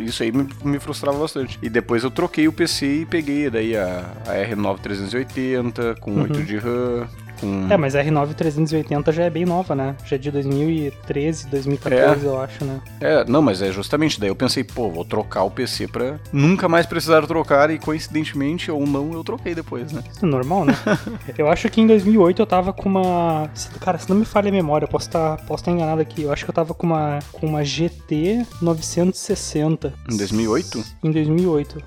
Isso 0.02 0.24
aí 0.24 0.32
me, 0.32 0.48
me 0.64 0.80
frustrava 0.80 1.18
bastante. 1.18 1.60
E 1.62 1.70
depois 1.70 2.04
eu 2.04 2.10
troquei 2.12 2.48
o 2.48 2.54
PC 2.54 3.02
e 3.02 3.06
peguei 3.06 3.50
daí 3.50 3.76
a, 3.76 4.06
a 4.26 4.32
R9 4.34 4.80
380 4.80 5.96
com 6.00 6.22
8 6.22 6.44
de 6.44 6.58
RAM. 6.58 7.08
Com... 7.40 7.68
É, 7.70 7.78
mas 7.78 7.96
a 7.96 8.04
R9 8.04 8.34
380 8.34 9.12
já 9.12 9.24
é 9.24 9.30
bem 9.30 9.46
nova, 9.46 9.76
né? 9.76 9.96
Já 10.06 10.16
é 10.16 10.20
de 10.20 10.32
2013, 10.32 11.48
2014, 11.48 12.26
eu 12.26 12.42
acho, 12.42 12.66
né? 12.66 12.82
É, 13.00 13.26
não, 13.26 13.42
mas 13.42 13.62
é 13.62 13.72
justamente 13.72 14.20
daí 14.20 14.30
eu 14.30 14.36
pensei, 14.36 14.64
pô, 14.64 14.90
vou 14.90 15.06
trocar 15.06 15.44
o 15.44 15.52
PC 15.52 15.88
pra 15.88 16.20
nunca 16.32 16.68
mais 16.68 16.86
precisar 16.86 17.26
trocar 17.28 17.70
e 17.70 17.80
coincidentemente 17.80 18.72
ou 18.72 18.86
não 18.86 19.14
eu 19.14 19.24
troquei 19.24 19.56
depois, 19.56 19.92
né? 19.92 20.04
Isso 20.12 20.26
é 20.26 20.28
normal, 20.28 20.66
né? 20.66 20.74
eu 21.38 21.50
acho 21.50 21.70
que 21.70 21.82
em 21.82 21.88
2008 21.88 22.42
eu 22.42 22.46
tava 22.46 22.74
com 22.74 22.90
uma. 22.90 23.50
Cara, 23.80 23.98
se 23.98 24.10
não 24.10 24.18
me 24.18 24.26
falha 24.26 24.50
a 24.50 24.52
memória, 24.52 24.86
eu 24.86 24.90
posso 24.90 25.08
estar 25.08 25.38
posso 25.46 25.62
estar 25.62 25.72
enganado 25.72 26.02
aqui. 26.02 26.24
Eu 26.24 26.32
acho 26.32 26.44
que 26.44 26.50
eu 26.50 26.56
tava 26.56 26.74
com 26.74 26.86
uma, 26.86 27.20
com 27.32 27.48
uma 27.48 27.64
GT 27.64 28.46
960. 28.62 29.94
Em 30.12 30.18
2008? 30.18 30.86
Em 31.04 31.12
2008. 31.12 31.84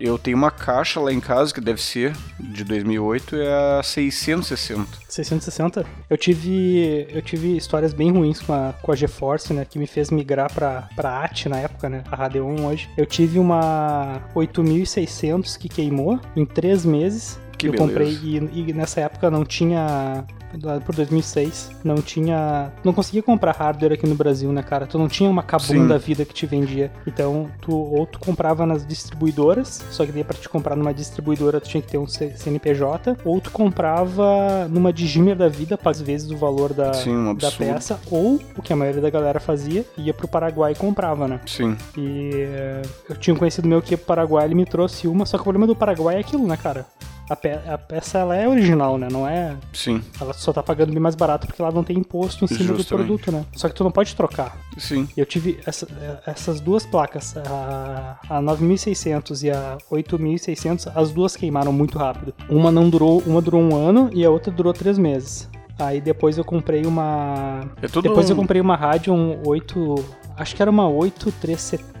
Eu 0.00 0.18
tenho 0.18 0.36
uma 0.36 0.50
caixa 0.50 1.00
lá 1.00 1.12
em 1.12 1.20
casa 1.20 1.52
que 1.52 1.60
deve 1.60 1.80
ser 1.80 2.14
de 2.38 2.64
2008 2.64 3.36
é 3.36 3.78
a 3.78 3.82
660. 3.82 4.86
660. 5.08 5.86
Eu 6.08 6.16
tive. 6.16 7.06
Eu 7.10 7.22
tive 7.22 7.56
histórias 7.56 7.92
bem 7.92 8.10
ruins 8.10 8.40
com 8.40 8.52
a, 8.52 8.74
com 8.80 8.92
a 8.92 8.96
GeForce, 8.96 9.52
né? 9.52 9.64
Que 9.64 9.78
me 9.78 9.86
fez 9.86 10.10
migrar 10.10 10.52
pra, 10.52 10.88
pra 10.96 11.22
AT 11.24 11.48
na 11.48 11.58
época, 11.58 11.88
né? 11.88 12.02
A 12.10 12.16
Radeon 12.16 12.66
hoje. 12.66 12.88
Eu 12.96 13.06
tive 13.06 13.38
uma 13.38 14.22
8600 14.34 15.56
que 15.56 15.68
queimou 15.68 16.20
em 16.34 16.44
três 16.44 16.84
meses. 16.84 17.38
Que 17.56 17.66
eu 17.66 17.72
beleza. 17.72 17.88
comprei 17.88 18.12
e, 18.22 18.36
e 18.36 18.72
nessa 18.72 19.00
época 19.00 19.30
não 19.30 19.44
tinha. 19.44 20.24
Lá 20.62 20.80
por 20.80 20.94
2006, 20.94 21.70
não 21.84 21.96
tinha. 21.96 22.72
Não 22.82 22.92
conseguia 22.92 23.22
comprar 23.22 23.52
hardware 23.52 23.92
aqui 23.92 24.06
no 24.06 24.14
Brasil, 24.14 24.50
né, 24.52 24.62
cara? 24.62 24.86
Tu 24.86 24.98
não 24.98 25.08
tinha 25.08 25.28
uma 25.28 25.42
Kabum 25.42 25.64
Sim. 25.64 25.86
da 25.86 25.98
vida 25.98 26.24
que 26.24 26.32
te 26.32 26.46
vendia. 26.46 26.90
Então, 27.06 27.50
tu 27.60 27.72
ou 27.72 28.06
tu 28.06 28.18
comprava 28.18 28.64
nas 28.64 28.86
distribuidoras, 28.86 29.84
só 29.90 30.06
que 30.06 30.12
daí 30.12 30.24
pra 30.24 30.36
te 30.36 30.48
comprar 30.48 30.74
numa 30.76 30.94
distribuidora 30.94 31.60
tu 31.60 31.68
tinha 31.68 31.82
que 31.82 31.88
ter 31.88 31.98
um 31.98 32.06
CNPJ, 32.06 33.16
ou 33.24 33.40
tu 33.40 33.50
comprava 33.50 34.66
numa 34.68 34.92
Digimer 34.92 35.36
da 35.36 35.48
vida, 35.48 35.78
às 35.84 36.00
vezes 36.00 36.30
o 36.30 36.36
valor 36.36 36.72
da, 36.72 36.92
Sim, 36.92 37.16
um 37.16 37.34
da 37.34 37.50
peça, 37.50 37.98
ou 38.10 38.40
o 38.56 38.62
que 38.62 38.72
a 38.72 38.76
maioria 38.76 39.00
da 39.00 39.10
galera 39.10 39.40
fazia, 39.40 39.84
ia 39.96 40.12
pro 40.12 40.28
Paraguai 40.28 40.72
e 40.72 40.74
comprava, 40.74 41.26
né? 41.28 41.40
Sim. 41.46 41.76
E 41.96 42.30
eh, 42.34 42.82
eu 43.08 43.16
tinha 43.16 43.34
um 43.34 43.38
conhecido 43.38 43.68
meu 43.68 43.80
que 43.80 43.92
ia 43.92 43.98
pro 43.98 44.06
Paraguai, 44.06 44.44
ele 44.44 44.54
me 44.54 44.64
trouxe 44.64 45.08
uma, 45.08 45.24
só 45.24 45.36
que 45.36 45.42
o 45.42 45.44
problema 45.44 45.66
do 45.66 45.74
Paraguai 45.74 46.16
é 46.16 46.20
aquilo, 46.20 46.46
né, 46.46 46.56
cara? 46.56 46.86
A, 47.30 47.36
pe- 47.36 47.58
a 47.68 47.76
peça 47.76 48.18
ela 48.18 48.34
é 48.36 48.48
original, 48.48 48.96
né? 48.96 49.08
Não 49.10 49.28
é. 49.28 49.54
Sim. 49.72 50.02
Ela 50.20 50.32
só 50.32 50.52
tá 50.52 50.62
pagando 50.62 50.90
bem 50.92 51.00
mais 51.00 51.14
barato 51.14 51.46
porque 51.46 51.62
lá 51.62 51.70
não 51.70 51.84
tem 51.84 51.98
imposto 51.98 52.44
em 52.44 52.48
cima 52.48 52.72
do 52.72 52.76
Justamente. 52.78 53.06
produto, 53.06 53.30
né? 53.32 53.44
Só 53.54 53.68
que 53.68 53.74
tu 53.74 53.84
não 53.84 53.90
pode 53.90 54.14
trocar. 54.16 54.56
Sim. 54.78 55.06
Eu 55.16 55.26
tive 55.26 55.60
essa- 55.66 55.86
essas 56.26 56.60
duas 56.60 56.86
placas, 56.86 57.36
a, 57.36 58.18
a 58.30 58.40
9600 58.40 59.42
e 59.42 59.50
a 59.50 59.76
8600, 59.90 60.86
as 60.94 61.10
duas 61.12 61.36
queimaram 61.36 61.72
muito 61.72 61.98
rápido. 61.98 62.32
Uma 62.48 62.70
não 62.70 62.88
durou, 62.88 63.22
uma 63.26 63.42
durou 63.42 63.60
um 63.60 63.74
ano 63.76 64.08
e 64.12 64.24
a 64.24 64.30
outra 64.30 64.50
durou 64.52 64.72
três 64.72 64.96
meses. 64.98 65.48
Aí 65.78 66.00
depois 66.00 66.36
eu 66.38 66.44
comprei 66.44 66.84
uma. 66.86 67.60
É 67.80 67.86
tudo 67.86 68.08
Depois 68.08 68.28
eu 68.28 68.34
comprei 68.34 68.60
uma 68.60 68.74
Radeon 68.74 69.36
8. 69.46 69.94
Acho 70.36 70.56
que 70.56 70.62
era 70.62 70.70
uma 70.70 70.88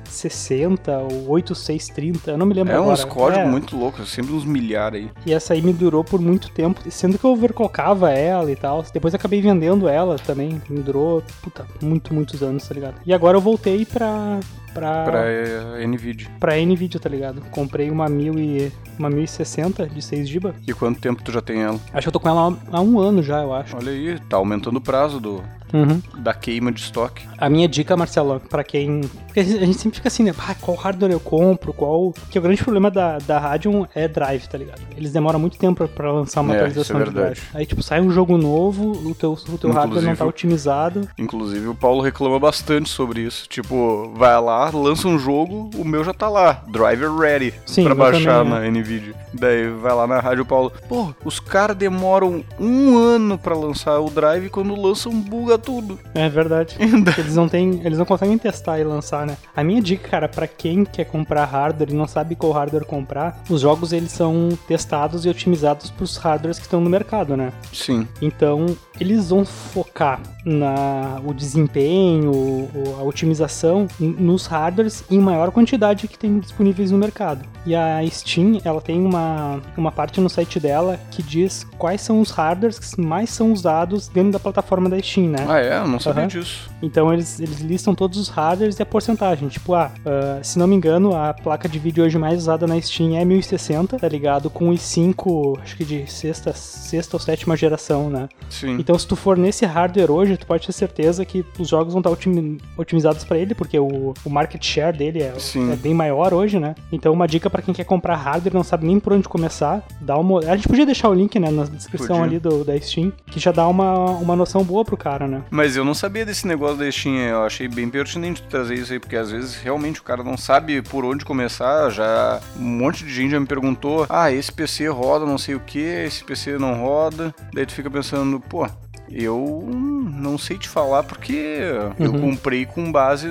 8360 0.08 0.98
ou 0.98 1.30
8630, 1.30 2.30
eu 2.32 2.38
não 2.38 2.46
me 2.46 2.54
lembro 2.54 2.72
É 2.72 2.76
agora. 2.76 2.92
uns 2.92 3.04
códigos 3.04 3.44
É, 3.44 3.48
muito 3.48 3.76
loucos, 3.76 4.08
sempre 4.08 4.32
uns 4.32 4.44
milhares 4.44 5.02
aí. 5.02 5.10
E 5.26 5.32
essa 5.32 5.54
aí 5.54 5.62
me 5.62 5.72
durou 5.72 6.02
por 6.02 6.20
muito 6.20 6.50
tempo, 6.50 6.80
sendo 6.90 7.18
que 7.18 7.24
eu 7.24 7.30
overclockava 7.30 8.10
ela 8.12 8.50
e 8.50 8.56
tal. 8.56 8.84
Depois 8.92 9.14
acabei 9.14 9.40
vendendo 9.40 9.88
ela 9.88 10.16
também, 10.18 10.60
me 10.68 10.80
durou, 10.80 11.22
puta, 11.42 11.66
muito, 11.82 12.12
muitos 12.14 12.42
anos, 12.42 12.66
tá 12.66 12.74
ligado? 12.74 12.94
E 13.04 13.12
agora 13.12 13.36
eu 13.36 13.40
voltei 13.40 13.84
pra. 13.84 14.40
Pra. 14.72 15.04
Pra 15.04 15.20
eh, 15.26 15.86
Nvidia. 15.86 16.28
pra 16.38 16.56
Nvidia, 16.56 17.00
tá 17.00 17.08
ligado? 17.08 17.40
Comprei 17.50 17.90
uma, 17.90 18.08
1000 18.08 18.38
e, 18.38 18.72
uma 18.98 19.08
1060 19.10 19.86
de 19.86 20.02
6 20.02 20.28
GB. 20.28 20.52
E 20.66 20.72
quanto 20.72 21.00
tempo 21.00 21.22
tu 21.22 21.32
já 21.32 21.40
tem 21.40 21.62
ela? 21.62 21.78
Acho 21.92 22.02
que 22.04 22.08
eu 22.08 22.12
tô 22.12 22.20
com 22.20 22.28
ela 22.28 22.56
há 22.70 22.80
um 22.80 22.98
ano 22.98 23.22
já, 23.22 23.42
eu 23.42 23.52
acho. 23.54 23.76
Olha 23.76 23.92
aí, 23.92 24.18
tá 24.28 24.36
aumentando 24.36 24.76
o 24.76 24.80
prazo 24.80 25.20
do, 25.20 25.42
Uhum. 25.72 26.00
da 26.18 26.32
queima 26.32 26.72
de 26.72 26.80
estoque. 26.80 27.26
A 27.36 27.48
minha 27.50 27.68
dica, 27.68 27.96
Marcelo, 27.96 28.40
pra 28.48 28.64
quem. 28.64 29.02
Porque 29.26 29.40
a 29.40 29.44
gente 29.44 29.74
sempre 29.78 29.96
fica 29.96 30.08
assim, 30.08 30.22
né? 30.24 30.34
Ah, 30.38 30.54
qual 30.54 30.76
hardware 30.76 31.12
eu 31.12 31.20
compro? 31.20 31.72
Qual. 31.72 32.12
Porque 32.12 32.38
o 32.38 32.42
grande 32.42 32.62
problema 32.62 32.90
da, 32.90 33.18
da 33.18 33.38
Radeon 33.38 33.84
é 33.94 34.08
drive, 34.08 34.46
tá 34.48 34.56
ligado? 34.56 34.80
Eles 34.96 35.12
demoram 35.12 35.38
muito 35.38 35.58
tempo 35.58 35.76
pra, 35.76 35.88
pra 35.88 36.12
lançar 36.12 36.40
uma 36.40 36.54
É, 36.54 36.56
atualização 36.56 36.96
isso 36.96 37.02
é 37.02 37.10
de 37.10 37.14
drive. 37.14 37.40
Aí, 37.54 37.66
tipo, 37.66 37.82
sai 37.82 38.00
um 38.00 38.10
jogo 38.10 38.38
novo, 38.38 38.92
o 38.92 39.14
teu, 39.14 39.32
o 39.32 39.58
teu 39.58 39.70
hardware 39.70 40.04
não 40.04 40.16
tá 40.16 40.24
otimizado. 40.24 41.06
Inclusive 41.18 41.66
o 41.68 41.74
Paulo 41.74 42.00
reclama 42.02 42.38
bastante 42.38 42.88
sobre 42.88 43.20
isso. 43.20 43.46
Tipo, 43.48 44.10
vai 44.16 44.40
lá, 44.40 44.57
lança 44.72 45.08
um 45.08 45.18
jogo, 45.18 45.70
o 45.76 45.84
meu 45.84 46.04
já 46.04 46.12
tá 46.12 46.28
lá, 46.28 46.62
driver 46.68 47.14
ready, 47.16 47.54
Sim, 47.66 47.84
pra 47.84 47.94
baixar 47.94 48.44
também, 48.44 48.70
na 48.70 48.78
Nvidia. 48.80 49.14
Daí 49.32 49.70
vai 49.70 49.94
lá 49.94 50.06
na 50.06 50.20
rádio 50.20 50.44
Paulo, 50.44 50.72
pô, 50.88 51.14
os 51.24 51.38
caras 51.38 51.76
demoram 51.76 52.42
um 52.58 52.96
ano 52.96 53.38
pra 53.38 53.54
lançar 53.54 53.98
o 54.00 54.10
drive 54.10 54.46
e 54.46 54.50
quando 54.50 54.74
lançam 54.80 55.12
buga 55.12 55.58
tudo. 55.58 55.98
É 56.14 56.28
verdade. 56.28 56.76
eles 57.18 57.36
não 57.36 57.48
têm. 57.48 57.80
Eles 57.84 57.98
não 57.98 58.04
conseguem 58.04 58.38
testar 58.38 58.78
e 58.78 58.84
lançar, 58.84 59.26
né? 59.26 59.36
A 59.54 59.62
minha 59.62 59.80
dica, 59.80 60.08
cara, 60.08 60.28
pra 60.28 60.46
quem 60.46 60.84
quer 60.84 61.04
comprar 61.04 61.44
hardware 61.44 61.90
e 61.90 61.94
não 61.94 62.06
sabe 62.06 62.34
qual 62.34 62.52
hardware 62.52 62.84
comprar, 62.84 63.42
os 63.48 63.60
jogos 63.60 63.92
eles 63.92 64.12
são 64.12 64.48
testados 64.66 65.24
e 65.24 65.28
otimizados 65.28 65.90
pros 65.90 66.16
hardwares 66.16 66.58
que 66.58 66.64
estão 66.64 66.80
no 66.80 66.90
mercado, 66.90 67.36
né? 67.36 67.52
Sim, 67.72 68.06
Então, 68.20 68.66
eles 68.98 69.30
vão 69.30 69.44
focar 69.44 70.20
na 70.44 71.20
o 71.24 71.32
desempenho, 71.34 72.68
a 72.98 73.02
otimização 73.02 73.86
nos 73.98 74.46
hardwares 74.48 75.04
em 75.10 75.18
maior 75.18 75.50
quantidade 75.50 76.08
que 76.08 76.18
tem 76.18 76.38
disponíveis 76.38 76.90
no 76.90 76.98
mercado. 76.98 77.44
E 77.66 77.74
a 77.74 78.00
Steam, 78.10 78.60
ela 78.64 78.80
tem 78.80 78.98
uma, 79.04 79.60
uma 79.76 79.92
parte 79.92 80.20
no 80.20 80.28
site 80.28 80.58
dela 80.58 80.98
que 81.10 81.22
diz 81.22 81.66
quais 81.76 82.00
são 82.00 82.20
os 82.20 82.30
hardwares 82.30 82.78
que 82.78 83.00
mais 83.00 83.30
são 83.30 83.52
usados 83.52 84.08
dentro 84.08 84.32
da 84.32 84.40
plataforma 84.40 84.88
da 84.88 84.98
Steam, 85.00 85.28
né? 85.28 85.44
Ah, 85.48 85.58
é? 85.60 85.78
Eu 85.78 85.86
não 85.88 86.00
sabia 86.00 86.22
Aham. 86.22 86.28
disso. 86.28 86.70
Então 86.82 87.12
eles, 87.12 87.38
eles 87.40 87.60
listam 87.60 87.94
todos 87.94 88.18
os 88.18 88.28
hardwares 88.28 88.78
e 88.78 88.82
a 88.82 88.86
porcentagem. 88.86 89.48
Tipo, 89.48 89.74
ah, 89.74 89.90
ah, 90.06 90.38
se 90.42 90.58
não 90.58 90.66
me 90.66 90.74
engano, 90.74 91.14
a 91.14 91.34
placa 91.34 91.68
de 91.68 91.78
vídeo 91.78 92.04
hoje 92.04 92.16
mais 92.18 92.38
usada 92.38 92.66
na 92.66 92.80
Steam 92.80 93.14
é 93.16 93.24
1060, 93.24 93.98
tá 93.98 94.08
ligado? 94.08 94.48
Com 94.48 94.70
os 94.70 94.80
5, 94.80 95.58
acho 95.62 95.76
que 95.76 95.84
de 95.84 96.10
sexta, 96.10 96.52
sexta 96.54 97.16
ou 97.16 97.20
sétima 97.20 97.56
geração, 97.56 98.08
né? 98.08 98.28
Sim. 98.48 98.76
Então 98.78 98.98
se 98.98 99.06
tu 99.06 99.14
for 99.16 99.36
nesse 99.36 99.66
hardware 99.66 100.10
hoje, 100.10 100.36
tu 100.36 100.46
pode 100.46 100.64
ter 100.66 100.72
certeza 100.72 101.24
que 101.24 101.44
os 101.58 101.68
jogos 101.68 101.92
vão 101.92 102.00
estar 102.00 102.10
otimi- 102.10 102.58
otimizados 102.76 103.24
pra 103.24 103.36
ele, 103.36 103.54
porque 103.54 103.78
o, 103.78 104.14
o 104.24 104.30
market 104.38 104.64
share 104.64 104.96
dele 104.96 105.20
é, 105.20 105.34
é 105.72 105.76
bem 105.76 105.92
maior 105.92 106.32
hoje, 106.32 106.60
né? 106.60 106.74
Então 106.92 107.12
uma 107.12 107.26
dica 107.26 107.50
pra 107.50 107.60
quem 107.60 107.74
quer 107.74 107.84
comprar 107.84 108.14
hardware 108.14 108.52
e 108.52 108.56
não 108.56 108.62
sabe 108.62 108.86
nem 108.86 109.00
por 109.00 109.12
onde 109.12 109.28
começar, 109.28 109.82
dá 110.00 110.16
uma... 110.16 110.38
A 110.40 110.56
gente 110.56 110.68
podia 110.68 110.86
deixar 110.86 111.08
o 111.08 111.14
link, 111.14 111.38
né, 111.38 111.50
na 111.50 111.64
descrição 111.64 112.18
Podia. 112.18 112.24
ali 112.24 112.38
do, 112.38 112.64
da 112.64 112.78
Steam, 112.80 113.12
que 113.26 113.40
já 113.40 113.50
dá 113.50 113.66
uma, 113.66 114.10
uma 114.12 114.36
noção 114.36 114.62
boa 114.62 114.84
pro 114.84 114.96
cara, 114.96 115.26
né? 115.26 115.42
Mas 115.50 115.76
eu 115.76 115.84
não 115.84 115.94
sabia 115.94 116.24
desse 116.24 116.46
negócio 116.46 116.76
da 116.76 116.90
Steam, 116.90 117.16
eu 117.16 117.42
achei 117.42 117.66
bem 117.66 117.88
pertinente 117.88 118.42
trazer 118.42 118.74
isso 118.74 118.92
aí, 118.92 119.00
porque 119.00 119.16
às 119.16 119.30
vezes 119.30 119.56
realmente 119.56 120.00
o 120.00 120.04
cara 120.04 120.22
não 120.22 120.36
sabe 120.36 120.80
por 120.82 121.04
onde 121.04 121.24
começar, 121.24 121.90
já 121.90 122.40
um 122.56 122.62
monte 122.62 123.04
de 123.04 123.12
gente 123.12 123.30
já 123.30 123.40
me 123.40 123.46
perguntou, 123.46 124.06
ah, 124.08 124.30
esse 124.30 124.52
PC 124.52 124.88
roda 124.88 125.26
não 125.26 125.38
sei 125.38 125.54
o 125.56 125.60
que, 125.60 125.80
esse 125.80 126.22
PC 126.22 126.58
não 126.58 126.74
roda, 126.74 127.34
daí 127.52 127.66
tu 127.66 127.72
fica 127.72 127.90
pensando, 127.90 128.38
pô, 128.40 128.66
eu 129.10 129.64
não 129.70 130.36
sei 130.38 130.58
te 130.58 130.68
falar 130.68 131.02
porque 131.04 131.60
eu 131.98 132.10
Uhum. 132.12 132.20
comprei 132.32 132.66
com 132.66 132.90
base 132.90 133.28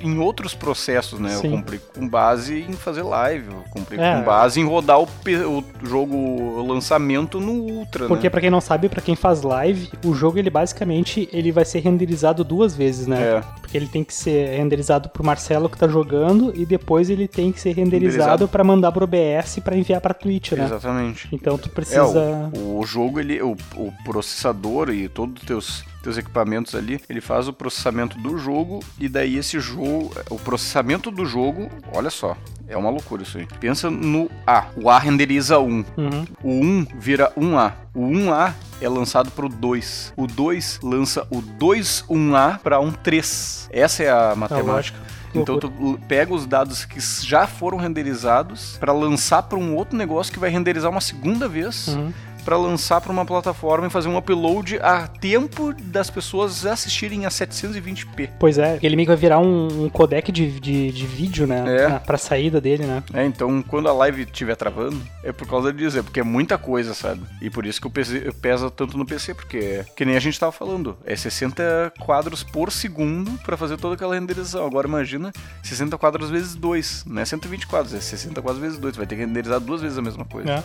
em 0.00 0.18
outros 0.18 0.54
processos, 0.54 1.18
né? 1.20 1.30
Sim. 1.30 1.48
Eu 1.48 1.58
comprei 1.58 1.78
com 1.94 2.08
base 2.08 2.64
em 2.68 2.72
fazer 2.72 3.02
live, 3.02 3.46
eu 3.48 3.64
comprei 3.70 4.00
É. 4.00 4.16
com 4.16 4.22
base 4.24 4.60
em 4.60 4.64
rodar 4.66 4.98
o, 5.00 5.04
o 5.04 5.64
jogo 5.86 6.14
o 6.16 6.66
lançamento 6.66 7.38
no 7.40 7.52
Ultra, 7.52 8.06
Porque 8.06 8.24
né? 8.24 8.30
pra 8.30 8.40
quem 8.40 8.50
não 8.50 8.60
sabe, 8.60 8.88
pra 8.88 9.00
quem 9.02 9.14
faz 9.14 9.42
live, 9.42 9.90
o 10.04 10.14
jogo 10.14 10.38
ele 10.38 10.50
basicamente 10.50 11.28
ele 11.32 11.52
vai 11.52 11.64
ser 11.64 11.80
renderizado 11.80 12.42
duas 12.42 12.74
vezes, 12.74 13.06
né? 13.06 13.20
É. 13.20 13.42
Porque 13.60 13.76
ele 13.76 13.86
tem 13.86 14.02
que 14.02 14.14
ser 14.14 14.56
renderizado 14.56 15.08
pro 15.10 15.24
Marcelo 15.24 15.68
que 15.68 15.76
tá 15.78 15.86
jogando 15.86 16.52
e 16.56 16.64
depois 16.64 17.10
ele 17.10 17.28
tem 17.28 17.52
que 17.52 17.60
ser 17.60 17.72
renderizado 17.72 18.48
pra 18.48 18.64
mandar 18.64 18.90
pro 18.92 19.04
OBS 19.04 19.58
pra 19.62 19.76
enviar 19.76 20.00
pra 20.00 20.14
Twitch, 20.14 20.52
né? 20.52 20.64
Exatamente. 20.64 21.28
Então 21.32 21.56
tu 21.58 21.68
É, 21.68 21.72
precisa 21.72 22.50
o, 22.56 22.78
o 22.80 22.84
jogo, 22.86 23.20
ele, 23.20 23.40
o, 23.42 23.56
o 23.76 23.92
processador 24.04 24.90
e 24.90 25.08
todos 25.20 25.42
os 25.42 25.46
teus 25.46 25.90
teus 26.02 26.16
equipamentos 26.16 26.74
ali, 26.74 26.98
ele 27.10 27.20
faz 27.20 27.46
o 27.46 27.52
processamento 27.52 28.18
do 28.18 28.38
jogo 28.38 28.80
e 28.98 29.06
daí 29.06 29.36
esse 29.36 29.60
jogo, 29.60 30.10
o 30.30 30.38
processamento 30.38 31.10
do 31.10 31.26
jogo, 31.26 31.68
olha 31.92 32.08
só, 32.08 32.36
é 32.66 32.76
uma 32.76 32.88
loucura 32.88 33.22
isso 33.22 33.36
aí. 33.36 33.46
Pensa 33.58 33.90
no 33.90 34.30
A. 34.46 34.66
O 34.76 34.88
A 34.88 34.98
renderiza 34.98 35.58
1. 35.58 35.84
Uhum. 35.96 36.26
O 36.42 36.50
1 36.52 36.86
vira 36.98 37.32
1A. 37.36 37.72
O 37.92 38.06
1A 38.06 38.54
é 38.80 38.88
lançado 38.88 39.30
pro 39.32 39.48
2. 39.48 40.14
O 40.16 40.26
2 40.26 40.80
lança 40.82 41.26
o 41.30 41.42
2-1A 41.42 42.60
para 42.60 42.80
um 42.80 42.92
3. 42.92 43.68
Essa 43.72 44.04
é 44.04 44.10
a 44.10 44.34
matemática. 44.34 44.98
Então 45.34 45.58
tu 45.58 45.70
pega 46.08 46.32
os 46.32 46.46
dados 46.46 46.84
que 46.84 46.98
já 47.24 47.46
foram 47.46 47.78
renderizados 47.78 48.76
para 48.78 48.92
lançar 48.92 49.42
para 49.42 49.58
um 49.58 49.76
outro 49.76 49.96
negócio 49.96 50.32
que 50.32 50.38
vai 50.38 50.50
renderizar 50.50 50.90
uma 50.90 51.00
segunda 51.00 51.48
vez. 51.48 51.88
Uhum. 51.88 52.12
Pra 52.44 52.56
lançar 52.56 53.00
para 53.00 53.12
uma 53.12 53.24
plataforma 53.24 53.86
e 53.86 53.90
fazer 53.90 54.08
um 54.08 54.16
upload 54.16 54.78
a 54.80 55.06
tempo 55.06 55.72
das 55.82 56.10
pessoas 56.10 56.64
assistirem 56.66 57.26
a 57.26 57.28
720p. 57.28 58.30
Pois 58.38 58.58
é, 58.58 58.78
ele 58.82 58.96
meio 58.96 59.06
que 59.06 59.10
vai 59.10 59.16
virar 59.16 59.38
um, 59.38 59.84
um 59.84 59.88
codec 59.88 60.32
de, 60.32 60.58
de, 60.60 60.90
de 60.90 61.06
vídeo, 61.06 61.46
né? 61.46 61.64
É. 61.84 61.88
na- 61.88 62.00
Pra 62.00 62.18
saída 62.18 62.60
dele, 62.60 62.84
né? 62.86 63.02
É, 63.14 63.24
então 63.24 63.62
quando 63.62 63.88
a 63.88 63.92
live 63.92 64.22
estiver 64.22 64.56
travando, 64.56 65.00
é 65.22 65.32
por 65.32 65.46
causa 65.46 65.72
disso, 65.72 65.98
é 65.98 66.02
porque 66.02 66.20
é 66.20 66.24
muita 66.24 66.58
coisa, 66.58 66.92
sabe? 66.94 67.22
E 67.40 67.48
por 67.50 67.64
isso 67.66 67.80
que 67.80 67.86
o 67.86 67.90
PC 67.90 68.32
pesa 68.40 68.70
tanto 68.70 68.96
no 68.98 69.06
PC, 69.06 69.34
porque, 69.34 69.84
que 69.94 70.04
nem 70.04 70.16
a 70.16 70.20
gente 70.20 70.38
tava 70.40 70.52
falando, 70.52 70.96
é 71.04 71.14
60 71.14 71.92
quadros 72.00 72.42
por 72.42 72.72
segundo 72.72 73.30
pra 73.44 73.56
fazer 73.56 73.76
toda 73.76 73.94
aquela 73.94 74.14
renderização. 74.14 74.66
Agora 74.66 74.88
imagina 74.88 75.32
60 75.62 75.96
quadros 75.98 76.30
vezes 76.30 76.54
2, 76.54 77.04
não 77.06 77.22
é 77.22 77.24
120 77.24 77.66
quadros, 77.66 77.94
é 77.94 78.00
60 78.00 78.40
quadros 78.42 78.60
vezes 78.62 78.78
2, 78.78 78.96
vai 78.96 79.06
ter 79.06 79.16
que 79.16 79.22
renderizar 79.24 79.60
duas 79.60 79.80
vezes 79.82 79.98
a 79.98 80.02
mesma 80.02 80.24
coisa. 80.24 80.50
É. 80.50 80.62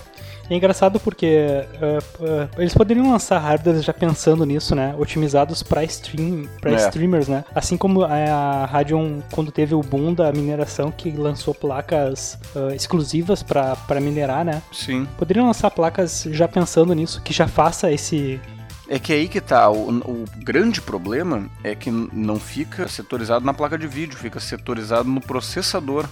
É 0.50 0.55
engraçado 0.55 1.00
porque 1.00 1.64
uh, 1.75 2.24
uh, 2.24 2.50
eles 2.57 2.74
poderiam 2.74 3.12
lançar 3.12 3.39
hardwares 3.39 3.84
já 3.84 3.93
pensando 3.93 4.45
nisso, 4.45 4.75
né? 4.75 4.95
Otimizados 4.98 5.63
pra 5.63 5.84
stream, 5.84 6.48
para 6.62 6.72
É. 6.72 6.75
streamers, 6.75 7.27
né? 7.27 7.43
Assim 7.53 7.77
como 7.77 8.03
a, 8.03 8.13
a 8.13 8.65
Radeon 8.65 9.19
quando 9.31 9.51
teve 9.51 9.74
o 9.75 9.81
boom 9.81 10.13
da 10.13 10.31
mineração 10.31 10.91
que 10.91 11.12
lançou 11.12 11.53
placas 11.53 12.38
uh, 12.55 12.74
exclusivas 12.74 13.41
pra 13.43 13.75
pra 13.75 14.00
minerar, 14.00 14.43
né? 14.45 14.62
Sim. 14.72 15.07
Poderiam 15.17 15.45
lançar 15.48 15.69
placas 15.72 16.27
já 16.31 16.48
pensando 16.48 16.93
nisso, 16.93 17.22
que 17.22 17.34
já 17.34 17.48
faça 17.48 17.91
esse 17.91 18.39
É 18.88 19.00
que 19.00 19.12
aí 19.12 19.27
que 19.27 19.42
tá, 19.42 19.70
o, 19.70 19.89
o 19.89 20.25
grande 20.44 20.80
problema 20.80 21.50
é 21.63 21.74
que 21.74 21.89
não 21.89 22.39
fica 22.39 22.88
setorizado 22.88 23.44
na 23.44 23.54
placa 23.54 23.77
de 23.77 23.88
vídeo, 23.88 24.15
fica 24.18 24.39
setorizado 24.39 25.10
no 25.10 25.20
processador. 25.20 26.06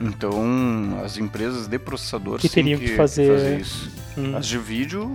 Então, 0.00 1.00
as 1.04 1.16
empresas 1.16 1.66
de 1.66 1.78
processador 1.78 2.38
Que 2.38 2.48
sim 2.48 2.54
teriam 2.56 2.78
que 2.78 2.94
fazer- 2.96 3.60
isso. 3.60 3.90
Hum. 4.18 4.36
As 4.36 4.46
de 4.46 4.58
vídeo, 4.58 5.14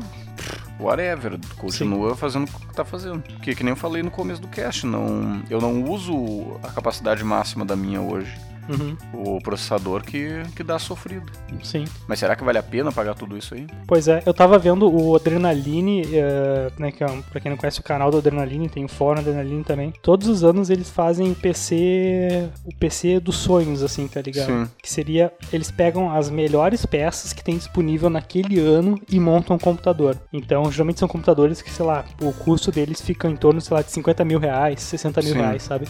whatever, 0.80 1.38
continua 1.58 2.16
fazendo 2.16 2.46
o 2.48 2.68
que 2.68 2.74
tá 2.74 2.84
fazendo. 2.84 3.22
Que, 3.42 3.54
que 3.54 3.64
nem 3.64 3.72
eu 3.74 3.78
falei 3.78 4.02
no 4.02 4.10
começo 4.12 4.42
do 4.42 4.48
cast, 4.48 4.86
não, 4.86 5.42
eu 5.50 5.62
não 5.62 5.84
uso 5.84 6.58
a 6.64 6.70
capacidade 6.70 7.24
máxima 7.24 7.64
da 7.64 7.76
minha 7.76 8.02
hoje. 8.02 8.36
Uhum. 8.70 8.98
O 9.14 9.42
processador 9.42 10.04
que, 10.04 10.44
que 10.56 10.64
dá 10.64 10.78
sofrido. 10.80 11.32
Sim. 11.64 11.86
Mas 12.08 12.20
será 12.20 12.36
que 12.36 12.44
vale 12.44 12.58
a 12.58 12.64
pena 12.64 12.92
pagar 12.92 13.16
tudo 13.16 13.38
isso 13.38 13.54
aí? 13.54 13.68
Pois 13.86 14.08
é, 14.08 14.22
eu 14.26 14.34
tava 14.34 14.58
vendo 14.58 14.90
o 14.90 15.16
Adrenaline, 15.16 16.04
eh, 16.14 16.72
né, 16.78 16.92
que 16.92 17.04
é 17.04 17.08
um, 17.08 17.22
pra 17.22 17.40
quem 17.40 17.50
não 17.50 17.58
conhece 17.58 17.80
o 17.80 17.84
canal 17.84 18.12
do 18.12 18.18
Adrenaline, 18.18 18.70
tem 18.70 18.86
o 18.86 18.88
fórum 18.88 19.20
Adrenaline 19.20 19.64
também. 19.64 19.94
Todos 20.02 20.28
os 20.28 20.44
anos 20.44 20.70
eles 20.70 20.90
fazem 20.90 21.34
PC, 21.34 22.50
o 22.66 22.76
PC 22.76 23.20
dos 23.20 23.36
sonhos, 23.38 23.84
assim, 23.84 24.08
tá 24.08 24.22
ligado? 24.22 24.48
Sim. 24.48 24.68
Que 24.82 24.90
seria, 24.90 25.32
eles 25.52 25.72
pegam 25.72 26.12
as 26.12 26.30
melhores 26.30 26.86
peças 26.86 27.34
que 27.34 27.44
tem 27.44 27.58
disponível 27.58 28.10
naquele 28.10 28.60
ano 28.60 29.00
e 29.10 29.20
montam 29.20 29.56
um 29.56 29.60
computador. 29.60 30.18
Então, 30.32 30.70
geralmente 30.72 31.00
são 31.00 31.08
computadores 31.08 31.62
que, 31.62 31.72
sei 31.72 31.86
lá, 31.86 32.06
o 32.22 32.32
custo 32.34 32.72
deles 32.72 33.02
fica 33.02 33.28
em 33.28 33.36
torno, 33.36 33.62
sei 33.62 33.76
lá, 33.76 33.82
de 33.82 33.92
50 33.92 34.26
mil 34.26 34.40
reais, 34.40 34.82
60 34.82 35.22
mil 35.22 35.34
Sim. 35.34 35.40
reais, 35.40 35.64
sabe? 35.64 35.88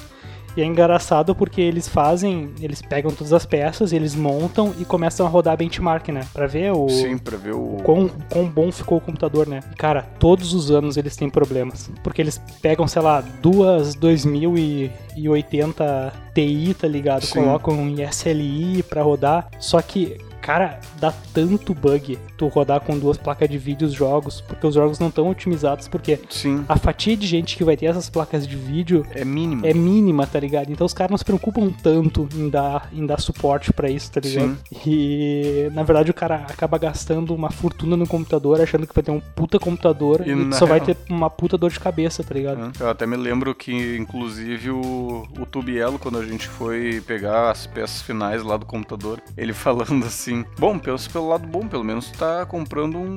E 0.57 0.61
é 0.61 0.65
engraçado 0.65 1.33
porque 1.35 1.61
eles 1.61 1.87
fazem, 1.87 2.49
eles 2.59 2.81
pegam 2.81 3.11
todas 3.11 3.31
as 3.31 3.45
peças, 3.45 3.93
eles 3.93 4.15
montam 4.15 4.73
e 4.79 4.85
começam 4.85 5.27
a 5.27 5.29
rodar 5.29 5.55
benchmark, 5.55 6.09
né? 6.09 6.21
Pra 6.33 6.47
ver 6.47 6.73
o, 6.73 6.89
Sim, 6.89 7.19
pra 7.19 7.37
ver 7.37 7.53
o. 7.53 7.77
quão, 7.83 8.09
quão 8.27 8.49
bom 8.49 8.71
ficou 8.71 8.97
o 8.97 9.01
computador, 9.01 9.47
né? 9.47 9.59
E, 9.71 9.75
Cara, 9.75 10.01
todos 10.17 10.55
os 10.55 10.71
anos 10.71 10.97
eles 10.97 11.15
têm 11.15 11.29
problemas. 11.29 11.91
Porque 12.03 12.19
eles 12.19 12.41
pegam, 12.59 12.87
sei 12.87 13.03
lá, 13.03 13.23
duas 13.39 13.93
2080 13.93 16.13
Ti, 16.33 16.73
tá 16.73 16.87
ligado? 16.87 17.23
Sim. 17.23 17.43
Colocam 17.43 17.75
em 17.87 18.01
SLI 18.01 18.81
pra 18.81 19.03
rodar. 19.03 19.47
Só 19.59 19.79
que, 19.79 20.17
cara, 20.47 20.79
dá 20.97 21.13
tanto 21.33 21.73
bug 21.73 22.17
tu 22.37 22.47
rodar 22.47 22.79
com 22.79 22.97
duas 22.97 23.17
placas 23.17 23.49
de 23.49 23.57
vídeo 23.57 23.85
os 23.85 23.93
jogos, 23.93 24.39
porque 24.39 24.65
os 24.65 24.73
jogos 24.75 24.97
não 24.97 25.09
estão 25.09 25.29
otimizados, 25.29 25.89
porque 25.89 26.17
Sim, 26.29 26.63
a 26.69 26.77
fatia 26.77 27.17
de 27.17 27.27
gente 27.27 27.57
que 27.57 27.65
vai 27.65 27.75
ter 27.75 27.87
essas 27.87 28.09
placas 28.09 28.47
de 28.47 28.55
vídeo 28.55 29.05
é 29.13 29.25
mínimo. 29.25 29.65
é 29.65 29.73
mínima, 29.73 30.25
tá 30.25 30.39
ligado? 30.39 30.71
Então 30.71 30.85
os 30.85 30.93
caras 30.93 31.11
não 31.11 31.17
se 31.17 31.25
preocupam 31.25 31.69
tanto 31.83 32.29
em 32.33 32.49
dar, 32.49 32.89
em 32.93 33.05
dar 33.05 33.19
suporte 33.19 33.73
pra 33.73 33.89
isso, 33.89 34.09
tá 34.09 34.21
ligado? 34.21 34.57
E 34.85 35.69
na 35.73 35.83
verdade 35.83 36.11
o 36.11 36.13
cara 36.13 36.35
acaba 36.49 36.77
gastando 36.77 37.35
uma 37.35 37.51
fortuna 37.51 37.97
no 37.97 38.07
computador, 38.07 38.61
achando 38.61 38.87
que 38.87 38.95
vai 38.95 39.03
ter 39.03 39.11
um 39.11 39.19
puta 39.19 39.59
computador 39.59 40.23
E 40.25 40.31
e, 40.31 40.53
só 40.53 40.65
vai 40.65 40.79
real- 40.79 40.85
ter 40.95 40.97
uma 41.09 41.29
puta 41.29 41.57
dor 41.57 41.71
de 41.71 41.79
cabeça, 41.79 42.23
tá 42.23 42.33
ligado? 42.33 42.57
né? 42.57 42.71
Eu 42.79 42.89
até 42.89 43.05
me 43.05 43.17
lembro 43.17 43.53
que, 43.53 43.97
inclusive, 43.97 44.71
o, 44.71 45.27
o 45.37 45.45
Tubielo, 45.45 45.99
quando 45.99 46.17
a 46.19 46.25
gente 46.25 46.47
foi 46.47 47.01
pegar 47.05 47.51
as 47.51 47.67
peças 47.67 48.01
finais 48.01 48.41
lá 48.43 48.55
do 48.55 48.65
computador, 48.65 49.21
ele 49.35 49.51
falando 49.53 50.05
assim: 50.05 50.36
Bom, 50.57 50.77
pensa 50.79 51.09
pelo 51.09 51.27
lado 51.29 51.47
bom, 51.47 51.67
pelo 51.67 51.83
menos 51.83 52.09
tá 52.11 52.45
comprando 52.45 52.97
um, 52.97 53.15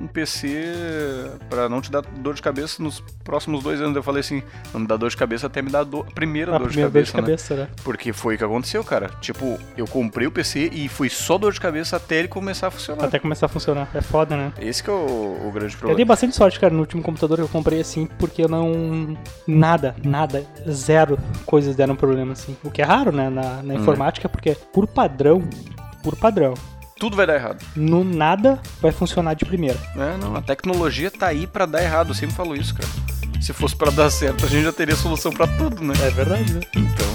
um 0.00 0.06
PC 0.06 0.64
pra 1.48 1.68
não 1.68 1.80
te 1.80 1.90
dar 1.90 2.02
dor 2.02 2.34
de 2.34 2.42
cabeça 2.42 2.82
nos 2.82 3.00
próximos 3.24 3.62
dois 3.62 3.80
anos. 3.80 3.94
Eu 3.96 4.02
falei 4.02 4.20
assim: 4.20 4.42
Não 4.72 4.80
me 4.80 4.86
dá 4.86 4.96
dor 4.96 5.10
de 5.10 5.16
cabeça 5.16 5.46
até 5.46 5.60
me 5.62 5.70
dar 5.70 5.84
dor, 5.84 6.06
a 6.08 6.12
primeira 6.12 6.54
A 6.54 6.58
dor 6.58 6.68
de 6.68 6.74
primeira 6.74 6.90
cabeça. 6.90 7.12
dor 7.12 7.22
de 7.24 7.30
né? 7.30 7.36
cabeça, 7.36 7.56
né? 7.56 7.68
Porque 7.84 8.12
foi 8.12 8.34
o 8.34 8.38
que 8.38 8.44
aconteceu, 8.44 8.82
cara. 8.84 9.10
Tipo, 9.20 9.58
eu 9.76 9.86
comprei 9.86 10.26
o 10.26 10.30
PC 10.30 10.70
e 10.72 10.88
foi 10.88 11.08
só 11.08 11.36
dor 11.38 11.52
de 11.52 11.60
cabeça 11.60 11.96
até 11.96 12.16
ele 12.16 12.28
começar 12.28 12.68
a 12.68 12.70
funcionar. 12.70 13.04
Até 13.04 13.18
começar 13.18 13.46
a 13.46 13.48
funcionar. 13.48 13.88
É 13.94 14.00
foda, 14.00 14.36
né? 14.36 14.52
Esse 14.60 14.82
que 14.82 14.90
é 14.90 14.92
o, 14.92 15.48
o 15.48 15.50
grande 15.52 15.74
Eu 15.74 15.78
problema. 15.78 15.96
dei 15.96 16.04
bastante 16.04 16.34
sorte, 16.36 16.58
cara, 16.58 16.72
no 16.72 16.80
último 16.80 17.02
computador 17.02 17.36
que 17.38 17.42
eu 17.44 17.48
comprei 17.48 17.80
assim, 17.80 18.06
porque 18.18 18.42
eu 18.42 18.48
não. 18.48 19.16
Nada, 19.46 19.94
nada, 20.04 20.44
zero 20.70 21.18
coisas 21.46 21.76
deram 21.76 21.94
problema 21.94 22.32
assim. 22.32 22.56
O 22.64 22.70
que 22.70 22.80
é 22.82 22.84
raro, 22.84 23.12
né, 23.12 23.28
na, 23.28 23.42
Hum. 23.42 23.62
na 23.64 23.74
informática, 23.74 24.28
porque 24.28 24.56
por 24.72 24.86
padrão, 24.86 25.42
por 26.02 26.16
padrão, 26.16 26.54
Tudo 26.98 27.16
vai 27.16 27.26
dar 27.26 27.34
errado. 27.34 27.64
no 27.76 28.04
nada 28.04 28.60
vai 28.80 28.92
funcionar 28.92 29.34
de 29.34 29.44
primeira. 29.44 29.78
É, 29.96 30.16
não, 30.18 30.34
a 30.36 30.42
tecnologia 30.42 31.10
tá 31.10 31.26
aí 31.28 31.46
pra 31.46 31.66
dar 31.66 31.82
errado, 31.82 32.08
eu 32.08 32.14
sempre 32.14 32.34
falo 32.36 32.54
isso, 32.54 32.74
cara. 32.74 32.88
Se 33.40 33.52
fosse 33.52 33.74
pra 33.74 33.90
dar 33.90 34.08
certo, 34.10 34.44
a 34.44 34.48
gente 34.48 34.64
já 34.64 34.72
teria 34.72 34.94
solução 34.94 35.32
pra 35.32 35.46
tudo, 35.48 35.82
né? 35.82 35.94
É 36.02 36.10
verdade, 36.10 36.52
né? 36.54 36.60
Então. 36.76 37.11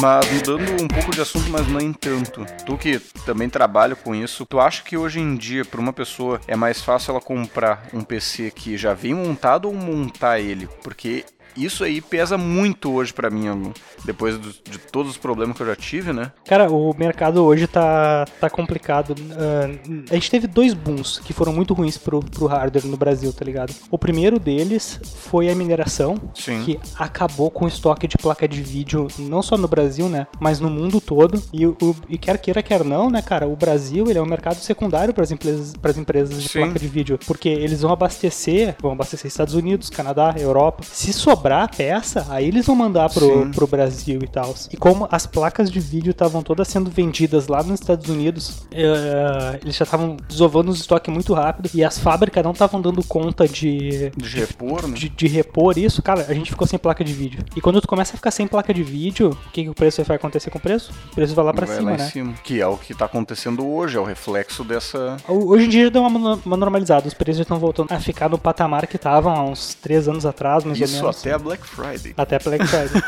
Mas 0.00 0.30
mudando 0.30 0.82
um 0.82 0.86
pouco 0.86 1.10
de 1.10 1.20
assunto, 1.20 1.50
mas 1.50 1.66
nem 1.66 1.92
tanto. 1.92 2.46
Tu 2.64 2.78
que 2.78 2.98
também 3.26 3.48
trabalha 3.48 3.96
com 3.96 4.14
isso, 4.14 4.46
tu 4.46 4.60
acha 4.60 4.82
que 4.82 4.96
hoje 4.96 5.18
em 5.18 5.34
dia, 5.34 5.64
para 5.64 5.80
uma 5.80 5.92
pessoa, 5.92 6.40
é 6.46 6.54
mais 6.54 6.80
fácil 6.80 7.10
ela 7.10 7.20
comprar 7.20 7.88
um 7.92 8.02
PC 8.02 8.52
que 8.52 8.76
já 8.76 8.94
vem 8.94 9.14
montado 9.14 9.66
ou 9.66 9.74
montar 9.74 10.38
ele? 10.38 10.68
Porque 10.84 11.24
isso 11.56 11.84
aí 11.84 12.00
pesa 12.00 12.36
muito 12.38 12.92
hoje 12.92 13.12
pra 13.12 13.30
mim, 13.30 13.72
depois 14.04 14.36
do- 14.38 14.50
de 14.70 14.78
todos 14.78 15.12
os 15.12 15.18
problemas 15.18 15.56
que 15.56 15.62
eu 15.62 15.66
já 15.66 15.76
tive, 15.76 16.12
né? 16.12 16.32
Cara, 16.46 16.70
o 16.70 16.94
mercado 16.96 17.44
hoje 17.44 17.66
tá, 17.66 18.24
tá 18.40 18.48
complicado. 18.50 19.14
Ah, 19.32 19.68
a 20.10 20.14
gente 20.14 20.30
teve 20.30 20.46
dois 20.46 20.74
booms 20.74 21.18
que 21.18 21.32
foram 21.32 21.52
muito 21.52 21.74
ruins 21.74 21.96
pro, 21.98 22.20
pro 22.20 22.46
hardware 22.46 22.86
no 22.86 22.96
Brasil, 22.96 23.32
tá 23.32 23.44
ligado? 23.44 23.74
O 23.90 23.98
primeiro 23.98 24.38
deles 24.38 25.00
foi 25.30 25.48
a 25.50 25.54
mineração, 25.54 26.16
Sim. 26.34 26.62
que 26.64 26.78
acabou 26.96 27.50
com 27.50 27.64
o 27.64 27.68
estoque 27.68 28.06
de 28.06 28.16
placa 28.18 28.46
de 28.46 28.62
vídeo, 28.62 29.08
não 29.18 29.42
só 29.42 29.56
no 29.56 29.68
Brasil, 29.68 30.08
né? 30.08 30.26
Mas 30.40 30.60
no 30.60 30.70
mundo 30.70 31.00
todo. 31.00 31.42
E, 31.52 31.66
o, 31.66 31.76
e 32.08 32.18
quer 32.18 32.38
queira, 32.38 32.62
quer 32.62 32.84
não, 32.84 33.10
né, 33.10 33.22
cara? 33.22 33.46
O 33.48 33.56
Brasil 33.56 34.08
ele 34.08 34.18
é 34.18 34.22
um 34.22 34.26
mercado 34.26 34.56
secundário 34.56 35.12
para 35.14 35.24
as 35.24 35.30
empresas, 35.30 35.74
pras 35.80 35.96
empresas 35.98 36.42
de 36.42 36.48
Sim. 36.48 36.60
placa 36.60 36.78
de 36.78 36.88
vídeo. 36.88 37.18
Porque 37.26 37.48
eles 37.48 37.80
vão 37.82 37.92
abastecer, 37.92 38.76
vão 38.80 38.92
abastecer 38.92 39.26
Estados 39.28 39.54
Unidos, 39.54 39.90
Canadá, 39.90 40.34
Europa. 40.38 40.82
Se 40.84 41.12
sobrar 41.12 41.37
a 41.46 41.68
peça, 41.68 42.26
aí 42.30 42.46
eles 42.48 42.66
vão 42.66 42.74
mandar 42.76 43.08
pro, 43.10 43.44
Sim. 43.44 43.50
pro 43.50 43.66
Brasil 43.66 44.20
e 44.22 44.26
tal. 44.28 44.54
E 44.72 44.76
como 44.76 45.08
as 45.10 45.26
placas 45.26 45.70
de 45.70 45.80
vídeo 45.80 46.10
estavam 46.10 46.42
todas 46.42 46.68
sendo 46.68 46.90
vendidas 46.90 47.48
lá 47.48 47.62
nos 47.62 47.80
Estados 47.80 48.08
Unidos, 48.08 48.62
eh, 48.72 49.58
eles 49.62 49.76
já 49.76 49.84
estavam 49.84 50.16
desovando 50.28 50.70
os 50.70 50.80
estoques 50.80 51.12
muito 51.12 51.32
rápido 51.34 51.70
e 51.74 51.84
as 51.84 51.98
fábricas 51.98 52.42
não 52.44 52.52
estavam 52.52 52.80
dando 52.80 53.02
conta 53.04 53.46
de, 53.46 54.10
De 54.16 54.36
repor, 54.38 54.86
né? 54.86 54.94
de, 54.94 55.08
de 55.08 55.26
repor 55.28 55.78
isso, 55.78 56.02
cara, 56.02 56.26
a 56.28 56.34
gente 56.34 56.50
ficou 56.50 56.66
sem 56.66 56.78
placa 56.78 57.04
de 57.04 57.12
vídeo. 57.12 57.44
E 57.56 57.60
quando 57.60 57.80
tu 57.80 57.88
começa 57.88 58.14
a 58.14 58.16
ficar 58.16 58.30
sem 58.30 58.46
placa 58.46 58.72
de 58.72 58.82
vídeo, 58.82 59.30
o 59.30 59.50
que, 59.50 59.64
que 59.64 59.68
o 59.68 59.74
preço 59.74 60.02
vai 60.04 60.16
acontecer 60.16 60.50
com 60.50 60.58
o 60.58 60.60
preço? 60.60 60.92
O 61.12 61.14
preço 61.14 61.34
vai 61.34 61.44
lá 61.44 61.52
pra 61.52 61.66
Vai 61.66 61.76
cima, 61.76 61.90
lá 61.92 61.96
né? 61.96 62.04
cima. 62.08 62.34
Que 62.42 62.60
é 62.60 62.66
o 62.66 62.76
que 62.76 62.94
tá 62.94 63.04
acontecendo 63.04 63.66
hoje, 63.66 63.96
é 63.96 64.00
o 64.00 64.04
reflexo 64.04 64.64
dessa. 64.64 65.16
Hoje 65.28 65.66
em 65.66 65.68
dia 65.68 65.84
já 65.84 65.90
deu 65.90 66.02
uma, 66.02 66.40
uma 66.44 66.56
normalizada, 66.56 67.06
os 67.06 67.14
preços 67.14 67.38
já 67.38 67.42
estão 67.42 67.58
voltando 67.58 67.92
a 67.92 68.00
ficar 68.00 68.28
no 68.28 68.38
patamar 68.38 68.86
que 68.86 68.96
estavam 68.96 69.32
há 69.34 69.42
uns 69.42 69.74
3 69.74 70.08
anos 70.08 70.24
atrás, 70.26 70.64
mais 70.64 70.78
ou 70.78 70.84
Isso 70.84 70.94
menos. 70.94 71.16
Até 71.28 71.34
a 71.34 71.38
Black 71.38 71.66
Friday. 71.66 72.14
Até 72.16 72.38
Black 72.38 72.66
Friday. 72.66 73.02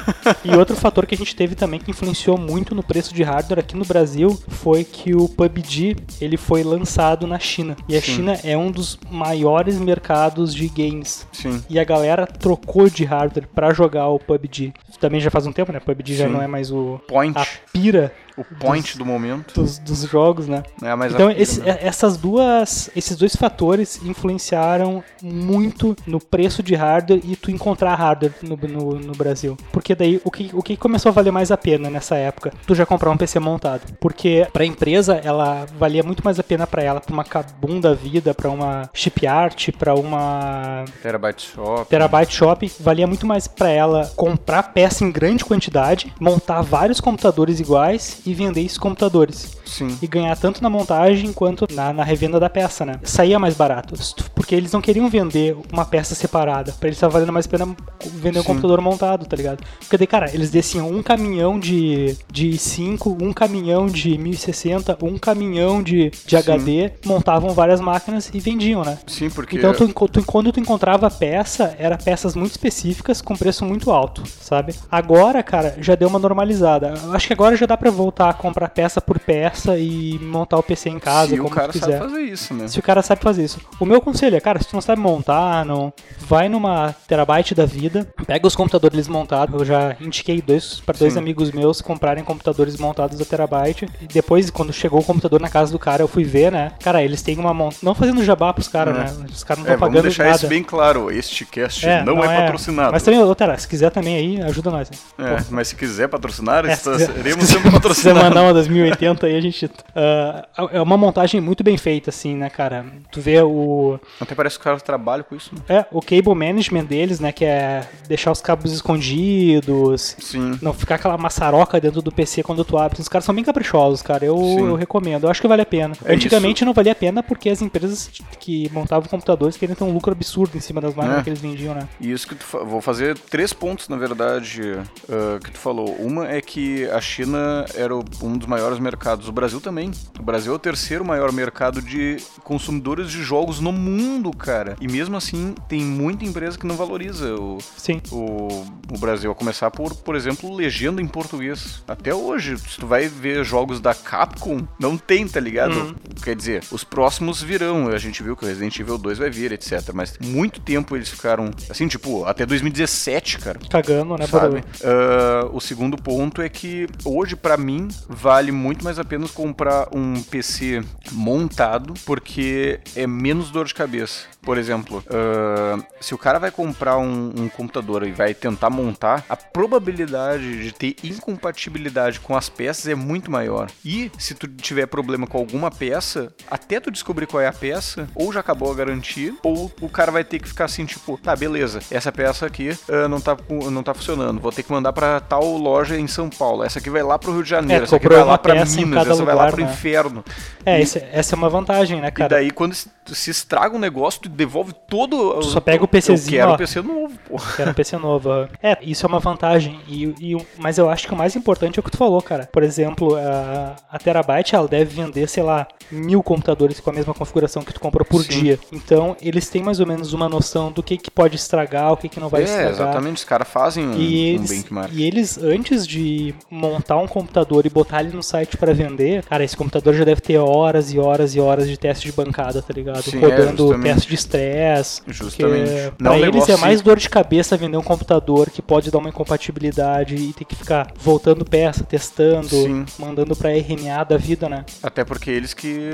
e 0.45 0.55
outro 0.55 0.77
fator 0.77 1.07
que 1.07 1.15
a 1.15 1.19
gente 1.19 1.35
teve 1.35 1.55
também 1.55 1.81
que 1.81 1.91
influenciou 1.91 2.37
muito 2.37 2.75
no 2.75 2.83
preço 2.83 3.15
de 3.15 3.23
hardware 3.23 3.61
aqui 3.61 3.75
no 3.77 3.85
Brasil 3.85 4.39
foi 4.49 4.85
que 4.85 5.15
o 5.15 5.29
PUBG 5.29 5.97
ele 6.21 6.37
foi 6.37 6.63
lançado 6.63 7.27
na 7.27 7.39
China. 7.39 7.77
E 7.89 7.97
a 7.97 8.01
Sim. 8.01 8.17
China 8.17 8.39
é 8.45 8.57
um 8.57 8.71
dos 8.71 8.99
maiores 9.11 9.79
mercados 9.79 10.55
de 10.55 10.69
games. 10.69 11.27
Sim. 11.33 11.63
E 11.69 11.79
a 11.79 11.85
galera 11.85 12.27
trocou 12.27 12.91
de 12.91 13.05
hardware 13.05 13.49
pra 13.55 13.73
jogar 13.73 14.09
o 14.09 14.19
PUBG. 14.19 14.75
Também 15.01 15.21
já 15.21 15.31
faz 15.31 15.47
um 15.47 15.53
tempo, 15.53 15.73
né? 15.73 15.81
PUBG 15.81 16.15
já 16.15 16.27
Sim. 16.27 16.33
não 16.33 16.43
é 16.43 16.47
mais 16.47 16.71
o 16.71 17.01
Point. 17.09 17.39
a 17.39 17.47
pira 17.73 18.13
O 18.37 18.45
point 18.45 18.97
do 18.99 19.05
momento. 19.05 19.55
dos, 19.55 19.79
dos 19.79 20.03
jogos, 20.03 20.47
né? 20.47 20.62
É 20.83 21.07
Então 21.14 21.31
esse- 21.31 21.61
é- 21.69 21.79
essas 21.87 22.16
duas, 22.16 22.90
esses 22.97 23.16
dois 23.16 23.35
fatores 23.37 24.01
influenciaram 24.05 25.03
muito 25.23 25.97
no 26.07 26.21
preço 26.21 26.62
de 26.62 26.75
hardware 26.75 27.21
e 27.25 27.37
tu 27.37 27.51
encontrar 27.51 27.95
hardware 27.95 28.33
no, 28.43 28.57
no, 28.57 28.99
no 28.99 29.12
Brasil. 29.12 29.57
Porque 29.73 29.95
daí 29.95 30.21
o 30.25 30.31
que, 30.31 30.51
o 30.53 30.62
que 30.62 30.77
começou 30.77 31.11
a 31.11 31.12
valer 31.12 31.31
mais 31.33 31.51
a 31.51 31.57
pena 31.57 31.90
nessa 31.90 32.16
época? 32.16 32.53
Tu 32.66 32.75
já 32.75 32.87
comprar 32.87 33.11
um 33.11 33.16
PC 33.16 33.38
montado. 33.38 33.83
Porque 34.01 34.47
pra 34.53 34.64
empresa 34.64 35.14
ela 35.23 35.66
valia 35.79 36.03
muito 36.03 36.25
mais 36.25 36.38
a 36.38 36.43
pena 36.43 36.66
pra 36.66 36.83
ela, 36.83 37.01
pra 37.01 37.12
uma 37.12 37.25
Kabum 37.25 37.81
da 37.81 37.95
vida, 37.95 38.35
pra 38.35 38.51
uma 38.51 38.88
chipart, 38.95 39.71
pra 39.79 39.95
uma 39.95 40.85
Terabyte 41.03 41.43
Shop. 41.55 41.88
Terabyte 41.88 42.35
Shop 42.35 42.73
valia 42.81 43.07
muito 43.07 43.27
mais 43.27 43.47
pra 43.47 43.69
ela 43.69 44.11
comprar 44.16 44.62
peça 44.62 45.05
em 45.05 45.11
grande 45.11 45.45
quantidade, 45.45 46.12
montar 46.21 46.62
vários 46.62 47.01
computadores 47.01 47.61
iguais 47.61 48.21
e 48.31 48.35
vender 48.35 48.62
esses 48.62 48.79
computadores. 48.79 49.57
Sim. 49.64 49.97
E 50.03 50.07
ganhar 50.07 50.37
tanto 50.37 50.62
na 50.62 50.69
montagem 50.71 51.33
quanto 51.33 51.66
na, 51.73 51.93
na 51.93 52.03
revenda 52.05 52.40
da 52.40 52.51
peça, 52.51 52.85
né? 52.85 52.99
Saía 53.05 53.38
mais 53.38 53.55
barato. 53.55 53.95
Porque 54.35 54.55
eles 54.55 54.73
não 54.73 54.81
queriam 54.81 55.09
vender 55.09 55.57
uma 55.73 55.85
peça 55.85 56.14
separada. 56.14 56.73
Pra 56.73 56.88
eles 56.88 56.99
tava 56.99 57.12
valendo 57.14 57.33
mais 57.33 57.47
pena 57.47 57.69
vender 58.14 58.38
um 58.40 58.43
Sim. 58.43 58.47
computador 58.49 58.81
montado, 58.81 59.27
tá 59.27 59.37
ligado? 59.37 59.62
Porque 59.79 59.97
daí, 59.97 60.07
cara, 60.07 60.31
eles 60.35 60.51
desciam 60.51 60.90
um 60.90 61.03
caminhão 61.03 61.59
de, 61.59 62.16
de 62.31 62.57
5, 62.59 63.16
um 63.23 63.33
caminhão 63.33 63.87
de 63.87 64.16
1060, 64.19 64.99
um 65.03 65.16
caminhão 65.19 65.83
de, 65.83 66.11
de 66.27 66.37
HD, 66.37 66.93
montavam 67.05 67.51
várias 67.51 67.81
máquinas 67.81 68.31
e 68.33 68.40
vendiam, 68.40 68.83
né? 68.85 68.99
Sim, 69.07 69.31
porque. 69.31 69.57
Então, 69.59 69.73
tu, 69.73 69.88
tu- 70.09 70.25
quando 70.25 70.53
tu 70.53 70.59
encontrava 70.61 71.11
peça, 71.11 71.75
era 71.79 71.97
peças 71.97 72.35
muito 72.35 72.51
específicas 72.53 73.21
com 73.23 73.37
preço 73.37 73.64
muito 73.64 73.90
alto, 73.90 74.23
sabe? 74.40 74.75
Agora, 74.90 75.43
cara, 75.43 75.77
já 75.81 75.95
deu 75.95 76.09
uma 76.09 76.19
normalizada. 76.19 76.95
Acho 77.12 77.27
que 77.29 77.33
agora 77.33 77.57
já 77.57 77.66
dá 77.66 77.77
pra 77.77 77.90
voltar 77.90 78.10
a 78.18 78.33
comprar 78.33 78.68
peça 78.68 79.01
por 79.01 79.18
peça 79.18 79.77
e 79.79 80.18
montar 80.23 80.57
o 80.59 80.62
PC 80.62 80.88
em 80.90 80.99
casa, 80.99 81.31
se 81.31 81.37
como 81.37 81.49
o 81.49 81.51
cara 81.51 81.73
quiser. 81.73 81.99
sabe 81.99 82.11
fazer 82.11 82.20
isso, 82.23 82.55
né? 82.55 82.68
Se 82.68 82.79
o 82.79 82.83
cara 82.83 83.03
sabe 83.03 83.23
fazer 83.23 83.44
isso. 83.44 83.59
O 83.79 83.85
meu 83.87 84.01
conselho 84.01 84.37
é, 84.37 84.40
cara, 84.40 84.59
se 84.61 84.68
tu 84.68 84.75
não 84.75 84.81
sabe 84.81 85.01
montar, 85.01 85.64
não, 85.64 85.92
vai 86.18 86.49
numa 86.49 86.94
terabyte 87.07 87.55
da 87.55 87.64
vida, 87.66 88.07
pega 88.27 88.46
os 88.46 88.57
computadores 88.57 89.09
montados. 89.09 89.59
Eu 89.61 89.64
já 89.64 89.96
indiquei 90.01 90.40
dois 90.42 90.81
para 90.85 90.99
dois 90.99 91.12
Sim. 91.14 91.18
amigos 91.18 91.51
meus 91.51 91.81
comprarem 91.81 92.25
computadores 92.25 92.77
montados 92.77 93.18
da 93.18 93.25
terabyte. 93.25 93.88
E 94.01 94.07
depois, 94.07 94.51
quando 94.51 94.73
chegou 94.73 95.01
o 95.01 95.05
computador 95.05 95.40
na 95.40 95.49
casa 95.49 95.73
do 95.73 95.79
cara, 95.79 96.03
eu 96.03 96.09
fui 96.09 96.25
ver, 96.25 96.51
né? 96.53 96.73
Cara, 96.83 97.03
eles 97.03 97.23
têm 97.23 97.38
uma 97.38 97.53
mont... 97.55 97.77
não 97.83 97.94
fazendo 97.94 98.23
jabá 98.25 98.53
pros 98.53 98.68
caras, 98.68 98.96
É. 98.96 98.99
né? 98.99 99.27
Os 99.31 99.44
caras 99.44 99.62
não 99.64 99.70
É, 99.70 99.75
estão 99.75 99.79
vamos 99.79 99.81
pagando 99.81 100.03
deixar 100.03 100.25
nada. 100.25 100.37
isso 100.37 100.46
bem 100.46 100.62
claro. 100.62 101.11
Este 101.11 101.44
cast 101.44 101.87
não, 102.05 102.23
é, 102.25 102.40
patrocinado. 102.42 102.92
Mas 102.92 103.03
também, 103.03 103.20
ô, 103.20 103.35
se 103.59 103.68
quiser 103.68 103.90
também 103.90 104.16
aí, 104.16 104.42
ajuda 104.42 104.70
nós. 104.70 104.90
É, 105.18 105.42
mas 105.51 105.68
se 105.68 105.77
quiser 105.77 106.09
patrocinar, 106.09 106.64
É, 106.66 106.73
está- 106.73 106.92
se 106.99 107.07
quiser- 107.07 107.14
seremos 107.14 107.44
se 107.46 107.53
sempre 107.53 107.62
quiser 107.64 107.73
patrocinados. 107.81 108.00
Uma 108.09 108.53
2080 108.53 109.27
aí, 109.27 109.37
a 109.37 109.41
gente. 109.41 109.71
ah, 109.95 110.47
é 110.73 110.81
uma 110.81 110.97
montagem 110.97 111.41
muito 111.41 111.63
bem 111.65 111.77
feita, 111.77 112.11
assim, 112.11 112.35
né, 112.35 112.49
cara? 112.51 112.85
Tu 113.11 113.21
vê 113.21 113.41
o. 113.43 113.99
Até 114.21 114.35
parece 114.35 114.57
que 114.57 114.61
os 114.61 114.65
caras 114.65 114.83
trabalham 114.83 115.25
com 115.29 115.35
isso, 115.35 115.55
né? 115.55 115.61
É, 115.69 115.87
o 115.91 116.01
cable 116.01 116.35
management 116.35 116.85
deles, 116.85 117.21
né? 117.21 117.33
Que 117.33 117.45
é 117.45 117.83
deixar 118.09 118.31
os 118.33 118.41
cabos 118.41 118.73
escondidos. 118.73 120.17
Sim. 120.19 120.59
Não 120.63 120.73
ficar 120.73 120.97
aquela 120.97 121.17
maçaroca 121.19 121.81
dentro 121.81 122.03
do 122.03 122.13
PC 122.13 122.43
quando 122.43 122.65
tu 122.65 122.77
abre. 122.79 123.01
Os 123.01 123.09
caras 123.09 123.25
são 123.25 123.35
bem 123.35 123.45
caprichosos, 123.45 124.03
cara. 124.03 124.25
Eu, 124.25 124.37
Sim. 124.37 124.67
eu 124.69 124.75
recomendo. 124.75 125.25
Eu 125.25 125.31
acho 125.31 125.41
que 125.41 125.49
vale 125.49 125.63
a 125.63 125.67
pena. 125.67 125.95
É 126.05 126.15
Antigamente 126.15 126.65
não 126.65 126.73
valia 126.73 126.93
a 126.93 126.95
pena 126.95 127.23
porque 127.23 127.49
as 127.51 127.63
empresas 127.63 128.11
que 128.39 128.71
montavam 128.73 129.09
computadores 129.09 129.57
queriam 129.57 129.75
ter 129.77 129.85
um 129.85 129.93
lucro 129.93 130.13
absurdo 130.13 130.57
em 130.57 130.61
cima 130.61 130.81
das 130.81 130.95
máquinas 130.95 131.21
É. 131.21 131.23
que 131.23 131.31
eles 131.31 131.41
vendiam, 131.41 131.75
né? 131.75 131.89
E 132.01 132.11
isso 132.11 132.27
que 132.27 132.35
tu 132.35 132.45
fa- 132.45 132.61
vou 132.65 132.81
fazer 132.81 133.17
três 133.19 133.53
pontos, 133.53 133.89
na 133.89 133.97
verdade, 133.97 134.63
ah, 135.09 135.39
que 135.43 135.51
tu 135.51 135.59
falou. 135.59 135.95
Uma 136.01 136.29
é 136.29 136.41
que 136.41 136.89
a 136.91 137.01
China 137.01 137.65
era 137.75 137.89
um 138.22 138.37
dos 138.37 138.46
maiores 138.46 138.79
mercados, 138.79 139.29
o 139.29 139.33
Brasil 139.33 139.61
também. 139.61 139.90
O 140.18 140.22
Brasil 140.22 140.53
é 140.53 140.57
o 140.57 140.59
terceiro 140.59 141.05
maior 141.05 141.33
mercado 141.33 141.83
de 141.83 142.16
consumidores 142.42 143.11
de 143.11 143.22
jogos 143.22 143.61
no 143.61 143.72
mundo, 143.72 144.31
cara. 144.31 144.76
E 144.81 144.88
mesmo 144.88 145.16
assim, 145.16 145.55
tem 145.68 145.83
muita 145.83 146.24
empresa 146.24 146.59
que 146.59 146.66
não 146.66 146.76
valoriza 146.76 147.35
o, 147.35 147.59
Sim. 147.76 148.00
o, 148.11 148.64
o 148.92 148.98
Brasil, 148.98 149.31
a 149.31 149.35
começar 149.35 149.70
por, 149.70 149.94
por 149.94 150.14
exemplo, 150.14 150.55
legenda 150.55 151.00
em 151.00 151.07
português. 151.07 151.83
Até 151.87 152.14
hoje, 152.14 152.57
se 152.59 152.79
tu 152.79 152.87
vai 152.87 153.09
ver 153.09 153.44
jogos 153.44 153.81
da 153.81 153.94
Capcom, 153.94 154.66
não 154.79 154.96
tem, 154.96 155.26
tá 155.26 155.40
ligado? 155.40 155.74
Uhum. 155.74 155.94
Quer 156.22 156.37
dizer, 156.37 156.64
os 156.70 156.85
próximos 156.85 157.42
virão. 157.42 157.88
A 157.88 157.98
gente 157.98 158.22
viu 158.22 158.37
que 158.37 158.44
o 158.44 158.48
Resident 158.48 158.79
Evil 158.79 158.98
2 158.98 159.18
vai 159.18 159.31
vir, 159.31 159.53
etc. 159.53 159.90
Mas 159.92 160.18
muito 160.18 160.61
tempo 160.61 160.96
eles 160.96 161.09
ficaram, 161.09 161.50
assim, 161.68 161.88
tipo, 161.88 162.24
até 162.24 162.44
2017, 162.44 163.38
cara. 163.38 163.59
Cagando, 163.70 164.16
né, 164.16 164.26
Sabe? 164.26 164.64
Ah, 164.85 165.48
o 165.53 165.61
segundo 165.61 165.96
ponto 165.96 166.42
é 166.42 166.48
que 166.48 166.87
hoje, 167.05 167.37
pra 167.37 167.57
mim, 167.57 167.80
vale 168.09 168.53
muito 168.53 168.85
mais 168.85 168.99
a 168.99 169.05
pena 169.05 169.27
comprar 169.29 169.88
um 169.93 170.21
PC 170.23 170.83
montado, 171.12 171.95
porque 172.05 172.81
é 172.95 173.07
menos 173.07 173.51
dor 173.51 173.66
de 173.66 173.75
cabeça. 173.75 174.27
Por 174.42 174.57
exemplo, 174.59 175.05
ah, 175.11 175.79
se 176.00 176.14
o 176.14 176.18
cara 176.18 176.38
vai 176.38 176.50
comprar 176.50 176.96
um, 176.98 177.33
um 177.37 177.48
computador 177.48 178.07
e 178.07 178.11
vai 178.12 178.33
tentar 178.35 178.70
montar, 178.70 179.24
a 179.29 179.37
probabilidade 179.37 180.62
de 180.62 180.72
ter 180.72 180.96
incompatibilidade 181.05 182.20
com 182.20 182.37
as 182.37 182.48
peças 182.48 182.87
é 182.88 182.94
muito 182.94 183.31
maior. 183.31 183.68
E 183.85 184.11
se 184.18 184.35
tu 184.35 184.46
tiver 184.48 184.87
problema 184.87 185.26
com 185.26 185.38
alguma 185.38 185.70
peça, 185.70 186.33
até 186.50 186.81
tu 186.81 186.90
descobrir 186.90 187.26
qual 187.26 187.40
é 187.40 187.46
a 187.46 187.53
peça, 187.53 188.09
ou 188.14 188.33
já 188.33 188.40
acabou 188.40 188.70
a 188.70 188.74
garantia, 188.74 189.35
ou 189.42 189.70
o 189.81 189.88
cara 189.88 190.11
vai 190.11 190.24
ter 190.24 190.38
que 190.38 190.48
ficar 190.48 190.64
assim, 190.66 190.85
tipo, 190.85 191.18
tá, 191.18 191.35
beleza, 191.37 191.81
essa 191.90 192.11
peça 192.12 192.46
aqui 192.46 192.70
ah, 192.88 193.09
não, 193.09 193.20
tá, 193.20 193.37
não 193.70 193.83
tá 193.83 193.94
funcionando, 193.94 194.40
vou 194.40 194.53
ter 194.53 194.62
que 194.62 194.72
mandar 194.72 194.92
pra 194.92 195.20
tal 195.20 195.44
loja 195.57 195.98
em 195.98 196.07
São 196.07 196.29
Paulo, 196.29 196.62
essa 196.64 196.79
aqui 196.79 196.90
vai 196.90 197.03
lá 197.03 197.18
pro 197.18 197.33
Rio 197.33 197.42
de 197.42 197.50
Janeiro, 197.50 197.83
É, 197.83 197.85
essa 197.85 197.96
aqui 197.96 198.09
vai 198.09 198.24
lá 198.24 198.38
pra 198.38 198.55
Minas, 198.64 199.07
essa 199.07 199.24
vai 199.24 199.35
lá 199.35 199.42
lugar, 199.44 199.53
pro 199.53 199.64
né? 199.64 199.70
inferno. 199.72 200.24
É, 200.64 200.81
E- 200.81 200.83
essa 201.12 201.35
é 201.35 201.37
uma 201.37 201.48
vantagem, 201.48 202.00
né, 202.00 202.09
E 202.09 202.12
cara? 202.12 202.29
daí, 202.29 202.50
quando 202.50 202.74
se, 203.14 203.31
estraga 203.31 203.75
um 203.77 203.79
negócio, 203.79 204.20
tu 204.23 204.29
devolve 204.29 204.73
todo. 204.88 205.35
Tu 205.40 205.44
só 205.46 205.61
pega 205.61 205.85
o 205.85 205.88
PCzinho, 205.88 206.35
Eu 206.37 206.38
quero 206.40 206.51
ó. 206.51 206.55
o 206.55 206.59
PC 206.59 206.83
novo, 206.83 207.18
pô. 207.29 207.37
Que 207.57 207.62
era 207.62 207.70
um 207.70 207.75
PC 207.75 207.96
novo. 207.96 208.31
aham. 208.31 208.49
É, 208.62 208.79
isso 208.83 209.05
é 209.05 209.09
uma 209.09 209.18
vantagem. 209.18 209.81
E, 209.88 210.05
e 210.20 210.46
mas 210.59 210.79
eu 210.79 210.88
acho 210.90 211.07
que 211.07 211.12
o 211.14 211.16
mais 211.16 211.35
importante 211.37 211.79
é 211.79 211.81
o 211.81 211.83
que 211.83 211.90
tu 211.90 211.96
falou, 211.96 212.20
cara. 212.23 212.49
Por 212.53 212.62
exemplo, 212.62 213.16
a, 213.16 213.77
a 213.90 213.99
Terabyte 213.99 214.55
ela 214.55 214.68
deve 214.68 214.94
vender, 215.03 215.29
sei 215.29 215.42
lá, 215.42 215.66
mil 215.90 216.23
computadores 216.23 216.81
com 216.81 216.90
a 216.90 216.92
mesma 216.92 217.14
configuração 217.14 217.62
que 217.62 217.73
tu 217.73 217.81
comprou 217.81 218.05
por 218.05 218.23
Sim. 218.25 218.40
dia. 218.40 218.59
Então, 218.73 219.16
eles 219.20 219.49
têm 219.49 219.62
mais 219.62 219.81
ou 219.81 219.87
menos 219.87 220.12
uma 220.12 220.29
noção 220.29 220.70
do 220.70 220.83
que, 220.83 220.96
que 220.96 221.11
pode 221.11 221.37
estragar, 221.37 221.92
o 221.92 221.96
que, 221.96 222.09
que 222.09 222.20
não 222.20 222.29
vai 222.29 222.42
é, 222.42 222.44
estragar. 222.44 222.70
exatamente. 222.73 223.16
Os 223.16 223.25
caras 223.25 223.49
fazem 223.49 223.87
um, 223.87 223.92
E 223.94 223.96
um 223.96 224.35
eles, 224.35 224.51
benchmark. 224.51 224.92
e 224.92 225.03
eles, 225.05 225.38
antes 225.38 225.87
de 225.87 226.35
montar 226.51 226.96
um 226.99 227.07
computador 227.09 227.66
e 227.66 227.70
botar 227.70 228.01
ele 228.03 228.14
no 228.14 228.23
site 228.23 228.57
pra 228.57 228.73
vender, 228.73 229.25
cara, 229.25 229.44
esse 229.44 229.57
computador 229.57 229.94
já 229.94 230.05
deve 230.05 230.20
ter 230.20 230.38
horas 230.38 230.92
e 230.92 230.99
horas 230.99 231.35
e 231.35 231.40
horas 231.40 231.68
de 231.68 231.77
teste 231.79 232.07
de 232.07 232.12
bancada, 232.12 232.62
tá 232.62 232.73
ligado? 232.73 233.00
Sim, 233.03 233.19
é, 233.19 233.21
Rodando 233.21 233.79
teste 233.81 234.09
de 234.09 234.15
estresse. 234.15 235.03
Justamente. 235.07 235.93
Pra 235.99 236.13
um 236.13 236.15
eles 236.15 236.27
é 236.29 236.31
negócio 236.33 236.59
mais 236.59 236.81
dor 236.81 236.99
de 236.99 237.09
cabeça 237.09 237.57
vender 237.57 237.77
um 237.77 237.83
computador 237.83 238.51
que 238.51 238.61
pode 238.63 238.91
dar 238.91 238.99
uma 238.99 239.09
incompatibilidade 239.09 240.15
e 240.15 240.33
ter 240.33 240.45
que 240.45 240.55
ficar 240.55 240.93
voltando 241.01 241.45
peça, 241.45 241.85
testando, 241.85 242.49
Sim. 242.49 242.85
mandando 242.99 243.35
pra 243.37 243.51
RMA 243.51 244.05
da 244.05 244.17
vida, 244.17 244.49
né? 244.49 244.65
Até 244.83 245.05
porque 245.05 245.31
eles 245.31 245.55
que, 245.55 245.91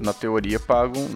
na 0.00 0.12
teoria, 0.12 0.58
pagam. 0.58 1.06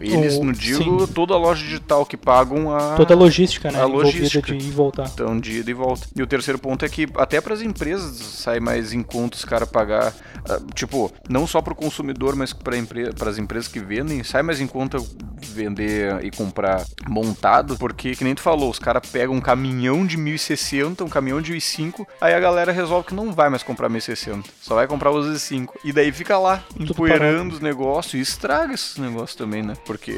Eles, 0.00 0.36
O- 0.36 0.44
não 0.44 0.52
digo 0.52 1.06
toda 1.06 1.36
loja 1.36 1.62
digital 1.62 2.04
que 2.06 2.16
pagam 2.16 2.74
a. 2.74 2.94
Toda 2.96 3.14
a 3.14 3.16
logística, 3.16 3.70
né? 3.70 3.80
a 3.80 3.84
logística. 3.86 4.40
de 4.52 4.54
ir 4.64 4.68
e 4.68 4.70
voltar. 4.70 5.10
Então, 5.12 5.38
de 5.38 5.58
ida 5.58 5.70
e 5.70 5.74
volta. 5.74 6.06
E 6.14 6.22
o 6.22 6.26
terceiro 6.26 6.58
ponto 6.58 6.84
é 6.84 6.88
que 6.88 7.06
até 7.16 7.40
para 7.40 7.54
as 7.54 7.62
empresas 7.62 8.16
sai 8.16 8.60
mais 8.60 8.92
em 8.92 9.02
conta 9.02 9.36
os 9.36 9.44
caras 9.44 9.68
pagar, 9.68 10.14
ah, 10.48 10.60
tipo, 10.74 11.12
não 11.28 11.46
só 11.46 11.60
para 11.60 11.72
o 11.72 11.76
consumidor, 11.76 12.34
mas 12.36 12.52
para 12.52 12.76
empre 12.76 13.10
as 13.26 13.38
empresas 13.38 13.68
que 13.68 13.78
vendem, 13.80 14.22
sai 14.24 14.42
mais 14.42 14.59
em 14.60 14.66
conta 14.66 14.98
vender 15.40 16.24
e 16.24 16.30
comprar 16.30 16.84
montado, 17.08 17.76
porque 17.76 18.14
que 18.14 18.24
nem 18.24 18.34
tu 18.34 18.40
falou, 18.40 18.70
os 18.70 18.78
caras 18.78 19.08
pegam 19.10 19.34
um 19.34 19.40
caminhão 19.40 20.06
de 20.06 20.16
1060, 20.16 21.04
um 21.04 21.08
caminhão 21.08 21.40
de 21.40 21.54
i5, 21.54 22.06
aí 22.20 22.34
a 22.34 22.40
galera 22.40 22.72
resolve 22.72 23.08
que 23.08 23.14
não 23.14 23.32
vai 23.32 23.48
mais 23.48 23.62
comprar 23.62 23.88
1060, 23.88 24.48
só 24.60 24.74
vai 24.74 24.86
comprar 24.86 25.10
os 25.10 25.26
i5. 25.26 25.70
E 25.84 25.92
daí 25.92 26.12
fica 26.12 26.38
lá, 26.38 26.62
empoeirando 26.78 27.54
os 27.54 27.60
negócios 27.60 28.14
e 28.14 28.20
estraga 28.20 28.74
esses 28.74 28.96
negócios 28.96 29.34
também, 29.34 29.62
né? 29.62 29.74
Porque 29.84 30.14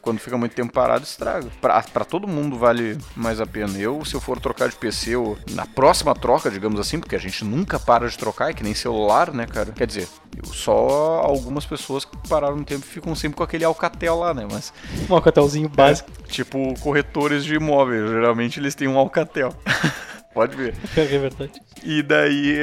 quando 0.00 0.18
fica 0.18 0.36
muito 0.38 0.54
tempo 0.54 0.72
parado, 0.72 1.04
estraga. 1.04 1.48
Pra, 1.60 1.82
pra 1.82 2.04
todo 2.04 2.28
mundo 2.28 2.56
vale 2.56 2.96
mais 3.16 3.40
a 3.40 3.46
pena. 3.46 3.76
Eu, 3.78 4.04
se 4.04 4.14
eu 4.14 4.20
for 4.20 4.40
trocar 4.40 4.68
de 4.68 4.76
PC, 4.76 5.16
ou 5.16 5.38
na 5.50 5.66
próxima 5.66 6.14
troca, 6.14 6.50
digamos 6.50 6.80
assim, 6.80 6.98
porque 6.98 7.16
a 7.16 7.18
gente 7.18 7.44
nunca 7.44 7.78
para 7.78 8.08
de 8.08 8.16
trocar, 8.16 8.50
é 8.50 8.54
que 8.54 8.62
nem 8.62 8.74
celular, 8.74 9.32
né, 9.32 9.46
cara? 9.46 9.72
Quer 9.72 9.86
dizer, 9.86 10.08
só 10.52 11.20
algumas 11.22 11.66
pessoas 11.66 12.04
que 12.04 12.16
pararam 12.28 12.56
no 12.56 12.64
tempo 12.64 12.84
ficam 12.84 13.14
sempre 13.14 13.36
com 13.36 13.42
aquele 13.42 13.64
Alcatel 13.80 14.14
lá, 14.18 14.34
né? 14.34 14.46
Mas, 14.50 14.72
Um 15.08 15.14
alcatelzinho 15.14 15.68
básico. 15.68 16.10
tipo, 16.28 16.74
corretores 16.80 17.44
de 17.44 17.54
imóveis, 17.54 18.08
geralmente 18.10 18.60
eles 18.60 18.74
têm 18.74 18.86
um 18.88 18.98
Alcatel. 18.98 19.54
Pode 20.32 20.56
ver. 20.56 20.74
É 20.96 21.04
verdade. 21.18 21.52
E 21.82 22.02
daí, 22.02 22.56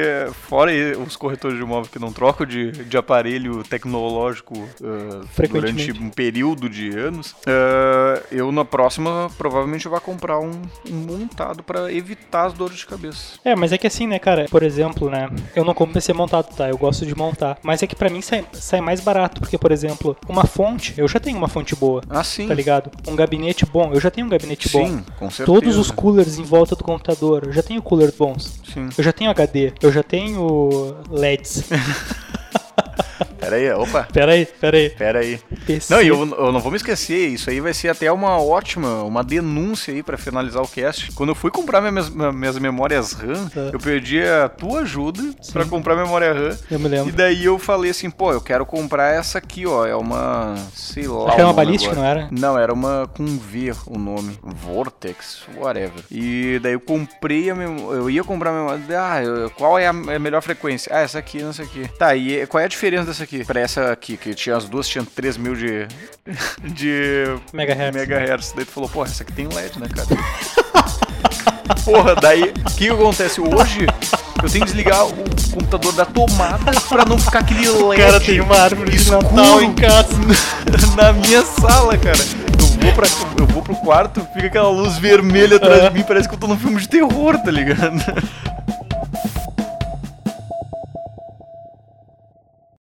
fora 0.48 0.72
os 1.06 1.16
corretores 1.16 1.58
de 1.58 1.64
imóvel 1.64 1.90
que 1.92 1.98
não 2.00 2.14
trocam 2.14 2.46
de, 2.46 2.72
de 2.72 2.98
aparelho 2.98 3.64
tecnológico 3.64 4.54
Frequentemente. 5.34 5.88
durante 5.92 6.04
um 6.04 6.10
período 6.10 6.70
de 6.70 6.90
anos, 6.98 7.36
ah, 7.48 8.22
eu 8.32 8.52
na 8.52 8.64
próxima 8.64 9.30
provavelmente 9.38 9.88
vou 9.88 10.00
comprar 10.00 10.40
um, 10.40 10.52
um 10.90 10.94
montado 10.96 11.64
pra 11.64 11.92
evitar 11.92 12.46
as 12.46 12.54
dores 12.54 12.78
de 12.78 12.86
cabeça. 12.86 13.40
É, 13.44 13.56
mas 13.56 13.72
é 13.72 13.78
que 13.78 13.88
assim, 13.88 14.06
né, 14.08 14.20
cara? 14.20 14.46
Por 14.50 14.62
exemplo, 14.64 15.10
né? 15.10 15.30
Eu 15.56 15.66
não 15.66 15.74
compro 15.74 15.94
PC 15.96 16.14
montado, 16.14 16.56
tá? 16.56 16.70
Eu 16.70 16.78
gosto 16.78 17.06
de 17.06 17.16
montar. 17.16 17.58
Mas 17.64 17.82
é 17.82 17.88
que 17.88 17.96
pra 17.96 18.10
mim 18.10 18.22
sai, 18.22 18.46
sai 18.54 18.82
mais 18.82 19.00
barato, 19.02 19.42
porque, 19.42 19.58
por 19.58 19.72
exemplo, 19.72 20.16
uma 20.30 20.46
fonte, 20.46 20.94
eu 20.98 21.08
já 21.08 21.20
tenho 21.20 21.38
uma 21.38 21.48
fonte 21.48 21.76
boa, 21.76 22.02
Ah, 22.10 22.24
sim. 22.24 22.48
tá 22.48 22.54
ligado? 22.54 22.92
Um 23.08 23.16
gabinete 23.16 23.66
bom, 23.66 23.92
eu 23.94 24.00
já 24.00 24.12
tenho 24.12 24.28
um 24.28 24.30
gabinete 24.30 24.70
bom. 24.70 24.86
Sim, 24.88 25.04
com 25.18 25.30
certeza. 25.30 25.46
Todos 25.46 25.78
os 25.78 25.90
coolers 25.92 26.38
em 26.38 26.44
volta 26.44 26.76
do 26.76 26.84
computador, 26.84 27.52
já 27.58 27.64
tenho 27.64 27.82
coolers 27.82 28.16
bons. 28.16 28.60
Sim. 28.74 28.90
Eu 28.98 29.04
já 29.04 29.12
tenho 29.12 29.32
HD, 29.32 29.74
eu 29.82 29.92
já 29.92 30.04
tenho 30.04 30.96
LEDs. 31.10 31.64
Pera 33.40 33.56
aí, 33.56 33.72
opa. 33.72 34.08
pera 34.12 34.32
aí, 34.34 34.46
pera 34.46 34.78
aí. 34.78 34.90
Pera 34.90 35.20
aí. 35.20 35.40
PC. 35.66 35.94
Não, 35.94 36.02
e 36.02 36.08
eu, 36.08 36.18
eu 36.38 36.52
não 36.52 36.60
vou 36.60 36.70
me 36.72 36.76
esquecer, 36.78 37.30
isso 37.30 37.50
aí 37.50 37.62
vai 37.62 37.74
ser 37.74 37.88
até 37.90 38.12
uma 38.12 38.42
ótima, 38.42 39.04
uma 39.04 39.24
denúncia 39.24 39.94
aí 39.94 40.04
pra 40.04 40.18
finalizar 40.18 40.62
o 40.62 40.68
cast. 40.68 41.12
Quando 41.14 41.30
eu 41.30 41.36
fui 41.36 41.50
comprar 41.50 41.80
minhas, 41.80 42.10
minhas 42.10 42.58
memórias 42.60 43.14
RAM, 43.14 43.50
É. 43.56 43.70
eu 43.74 43.80
pedi 43.80 44.22
a 44.22 44.50
tua 44.50 44.82
ajuda 44.82 45.22
pra 45.54 45.66
comprar 45.66 45.96
memória 45.96 46.34
RAM. 46.34 46.58
Eu 46.70 46.80
me 46.80 46.88
lembro. 46.90 47.10
E 47.10 47.12
daí 47.12 47.46
eu 47.46 47.58
falei 47.58 47.92
assim, 47.92 48.10
pô, 48.10 48.34
eu 48.34 48.42
quero 48.42 48.66
comprar 48.66 49.14
essa 49.14 49.38
aqui, 49.38 49.66
ó. 49.66 49.86
É 49.86 49.96
uma. 49.96 50.56
sei 50.74 51.08
lá. 51.08 51.26
Acho 51.28 51.36
que 51.36 51.42
era 51.42 51.48
uma 51.48 51.54
balística, 51.54 51.94
agora. 51.94 52.06
não 52.16 52.22
era? 52.22 52.30
Não, 52.32 52.58
era 52.60 52.74
uma 52.74 53.10
com 53.16 53.26
V 53.26 53.72
o 53.86 53.98
nome. 53.98 54.38
Vortex, 54.44 55.44
whatever. 55.58 56.04
E 56.12 56.60
daí 56.62 56.74
eu 56.74 56.80
comprei 56.82 57.50
a 57.50 57.56
memória. 57.56 57.98
Eu 57.98 58.10
ia 58.10 58.24
comprar 58.24 58.50
a 58.50 58.54
memória. 58.54 58.82
Ah, 59.00 59.50
qual 59.56 59.78
é 59.80 59.88
a, 59.88 59.92
a 59.92 60.20
melhor 60.20 60.42
frequência? 60.42 60.92
Ah, 60.94 61.00
essa 61.02 61.20
aqui, 61.20 61.42
essa 61.42 61.64
aqui. 61.64 61.88
Tá, 61.98 62.16
e 62.16 62.46
qual 62.48 62.62
é 62.62 62.67
a 62.68 62.70
diferença 62.70 63.06
dessa 63.06 63.24
aqui? 63.24 63.44
Pra 63.44 63.60
essa 63.60 63.92
aqui, 63.92 64.18
que 64.18 64.34
tinha 64.36 64.56
as 64.56 64.66
duas, 64.66 64.88
tinha 64.88 65.04
3 65.04 65.38
mil 65.38 65.56
de. 65.56 65.88
de. 66.64 67.24
Megahertz. 67.54 67.98
megahertz. 67.98 68.52
Daí 68.56 68.66
tu 68.66 68.72
falou, 68.72 68.90
pô, 68.90 69.04
essa 69.04 69.24
aqui 69.24 69.32
tem 69.34 69.48
LED, 69.48 69.80
né, 69.80 69.88
cara? 69.88 70.08
Porra, 71.84 72.16
daí, 72.16 72.44
o 72.44 72.76
que 72.76 72.90
acontece? 72.90 73.40
Hoje, 73.40 73.88
eu 74.44 74.50
tenho 74.50 74.66
que 74.66 74.72
desligar 74.72 75.06
o 75.06 75.14
computador 75.52 75.94
da 75.94 76.06
tomada 76.06 76.72
pra 76.90 77.06
não 77.06 77.18
ficar 77.18 77.40
aquele 77.40 77.70
LED 77.70 78.02
cara 78.02 78.20
tem 78.20 78.42
uma 78.42 78.58
árvore 78.58 78.92
de 78.92 79.10
Natal 79.10 79.62
em 79.64 79.74
casa. 79.74 80.10
na 80.98 81.14
minha 81.14 81.44
sala, 81.44 81.98
cara. 81.98 82.18
Eu 82.60 82.66
vou, 82.84 82.94
pra, 82.94 83.08
eu 83.40 83.48
vou 83.48 83.62
pro 83.64 83.76
quarto, 83.78 84.28
fica 84.34 84.48
aquela 84.48 84.70
luz 84.70 84.98
vermelha 84.98 85.56
atrás 85.56 85.84
É. 85.84 85.90
de 85.90 85.96
mim, 85.96 86.04
parece 86.06 86.28
que 86.28 86.36
eu 86.36 86.40
tô 86.40 86.48
num 86.48 86.58
filme 86.58 86.80
de 86.80 86.90
terror, 86.90 87.38
tá 87.40 87.52
ligado? 87.52 87.96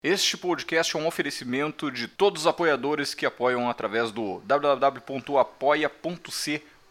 Este 0.03 0.37
podcast 0.37 0.97
é 0.97 0.99
um 0.99 1.07
oferecimento 1.07 1.89
de 1.89 2.09
todos 2.09 2.43
os 2.43 2.47
apoiadores 2.49 3.15
que 3.15 3.25
apoiam 3.25 3.71
através 3.71 4.11
do 4.11 4.41
www.apoia.c 4.41 5.03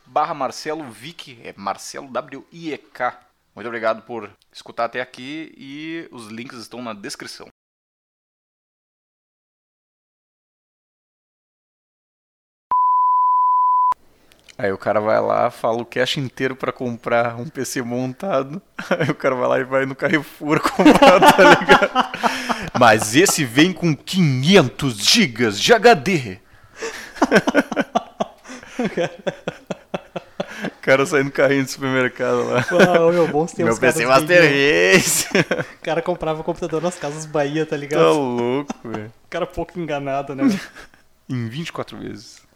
barra 0.06 0.34
Marcelo 0.34 0.90
Vick, 0.90 1.38
é 1.44 1.54
Marcelo 1.58 2.08
W-I-E-K. 2.08 3.22
Muito 3.54 3.68
obrigado 3.68 4.04
por 4.04 4.32
escutar 4.50 4.86
até 4.86 5.02
aqui 5.02 5.54
e 5.58 6.08
os 6.10 6.28
links 6.28 6.60
estão 6.60 6.82
na 6.82 6.94
descrição. 6.94 7.50
Aí 14.62 14.72
o 14.72 14.78
cara 14.78 15.02
vai 15.02 15.20
lá, 15.20 15.50
fala 15.50 15.82
o 15.82 15.86
cash 15.86 16.18
inteiro 16.18 16.56
pra 16.56 16.72
comprar 16.72 17.36
um 17.36 17.50
PC 17.50 17.82
montado. 17.82 18.62
Aí 19.00 19.10
o 19.10 19.16
cara 19.16 19.34
vai 19.34 19.48
lá 19.48 19.60
e 19.60 19.64
vai 19.64 19.88
no 19.88 19.96
Carrefour 19.96 20.60
comprar, 20.70 21.20
tá 21.20 21.60
ligado? 21.60 21.90
Mas 22.80 23.16
esse 23.16 23.44
vem 23.44 23.74
com 23.74 23.96
500 23.96 24.98
gigas 25.00 25.60
de 25.60 25.74
HD. 25.74 26.38
O 30.64 30.78
cara 30.80 31.08
sai 31.08 31.24
no 31.24 31.32
carrinho 31.32 31.64
do 31.64 31.72
supermercado 31.72 32.48
lá. 32.48 32.64
Uau, 32.72 33.12
meu, 33.12 33.28
bons 33.30 33.54
tempos. 33.54 33.80
Meu 33.80 33.92
PC 33.92 34.06
Master 34.06 34.44
Race. 34.44 35.28
O 35.80 35.84
cara 35.84 36.04
comprava 36.04 36.44
computador 36.44 36.84
nas 36.84 37.00
casas 37.00 37.26
Bahia, 37.26 37.66
tá 37.66 37.76
ligado? 37.76 38.04
Tá 38.04 38.12
louco, 38.12 38.76
velho. 38.84 39.08
O 39.26 39.28
cara 39.28 39.48
pouco 39.48 39.80
enganado, 39.80 40.36
né? 40.36 40.44
Em 41.28 41.48
24 41.48 41.98
vezes. 41.98 42.51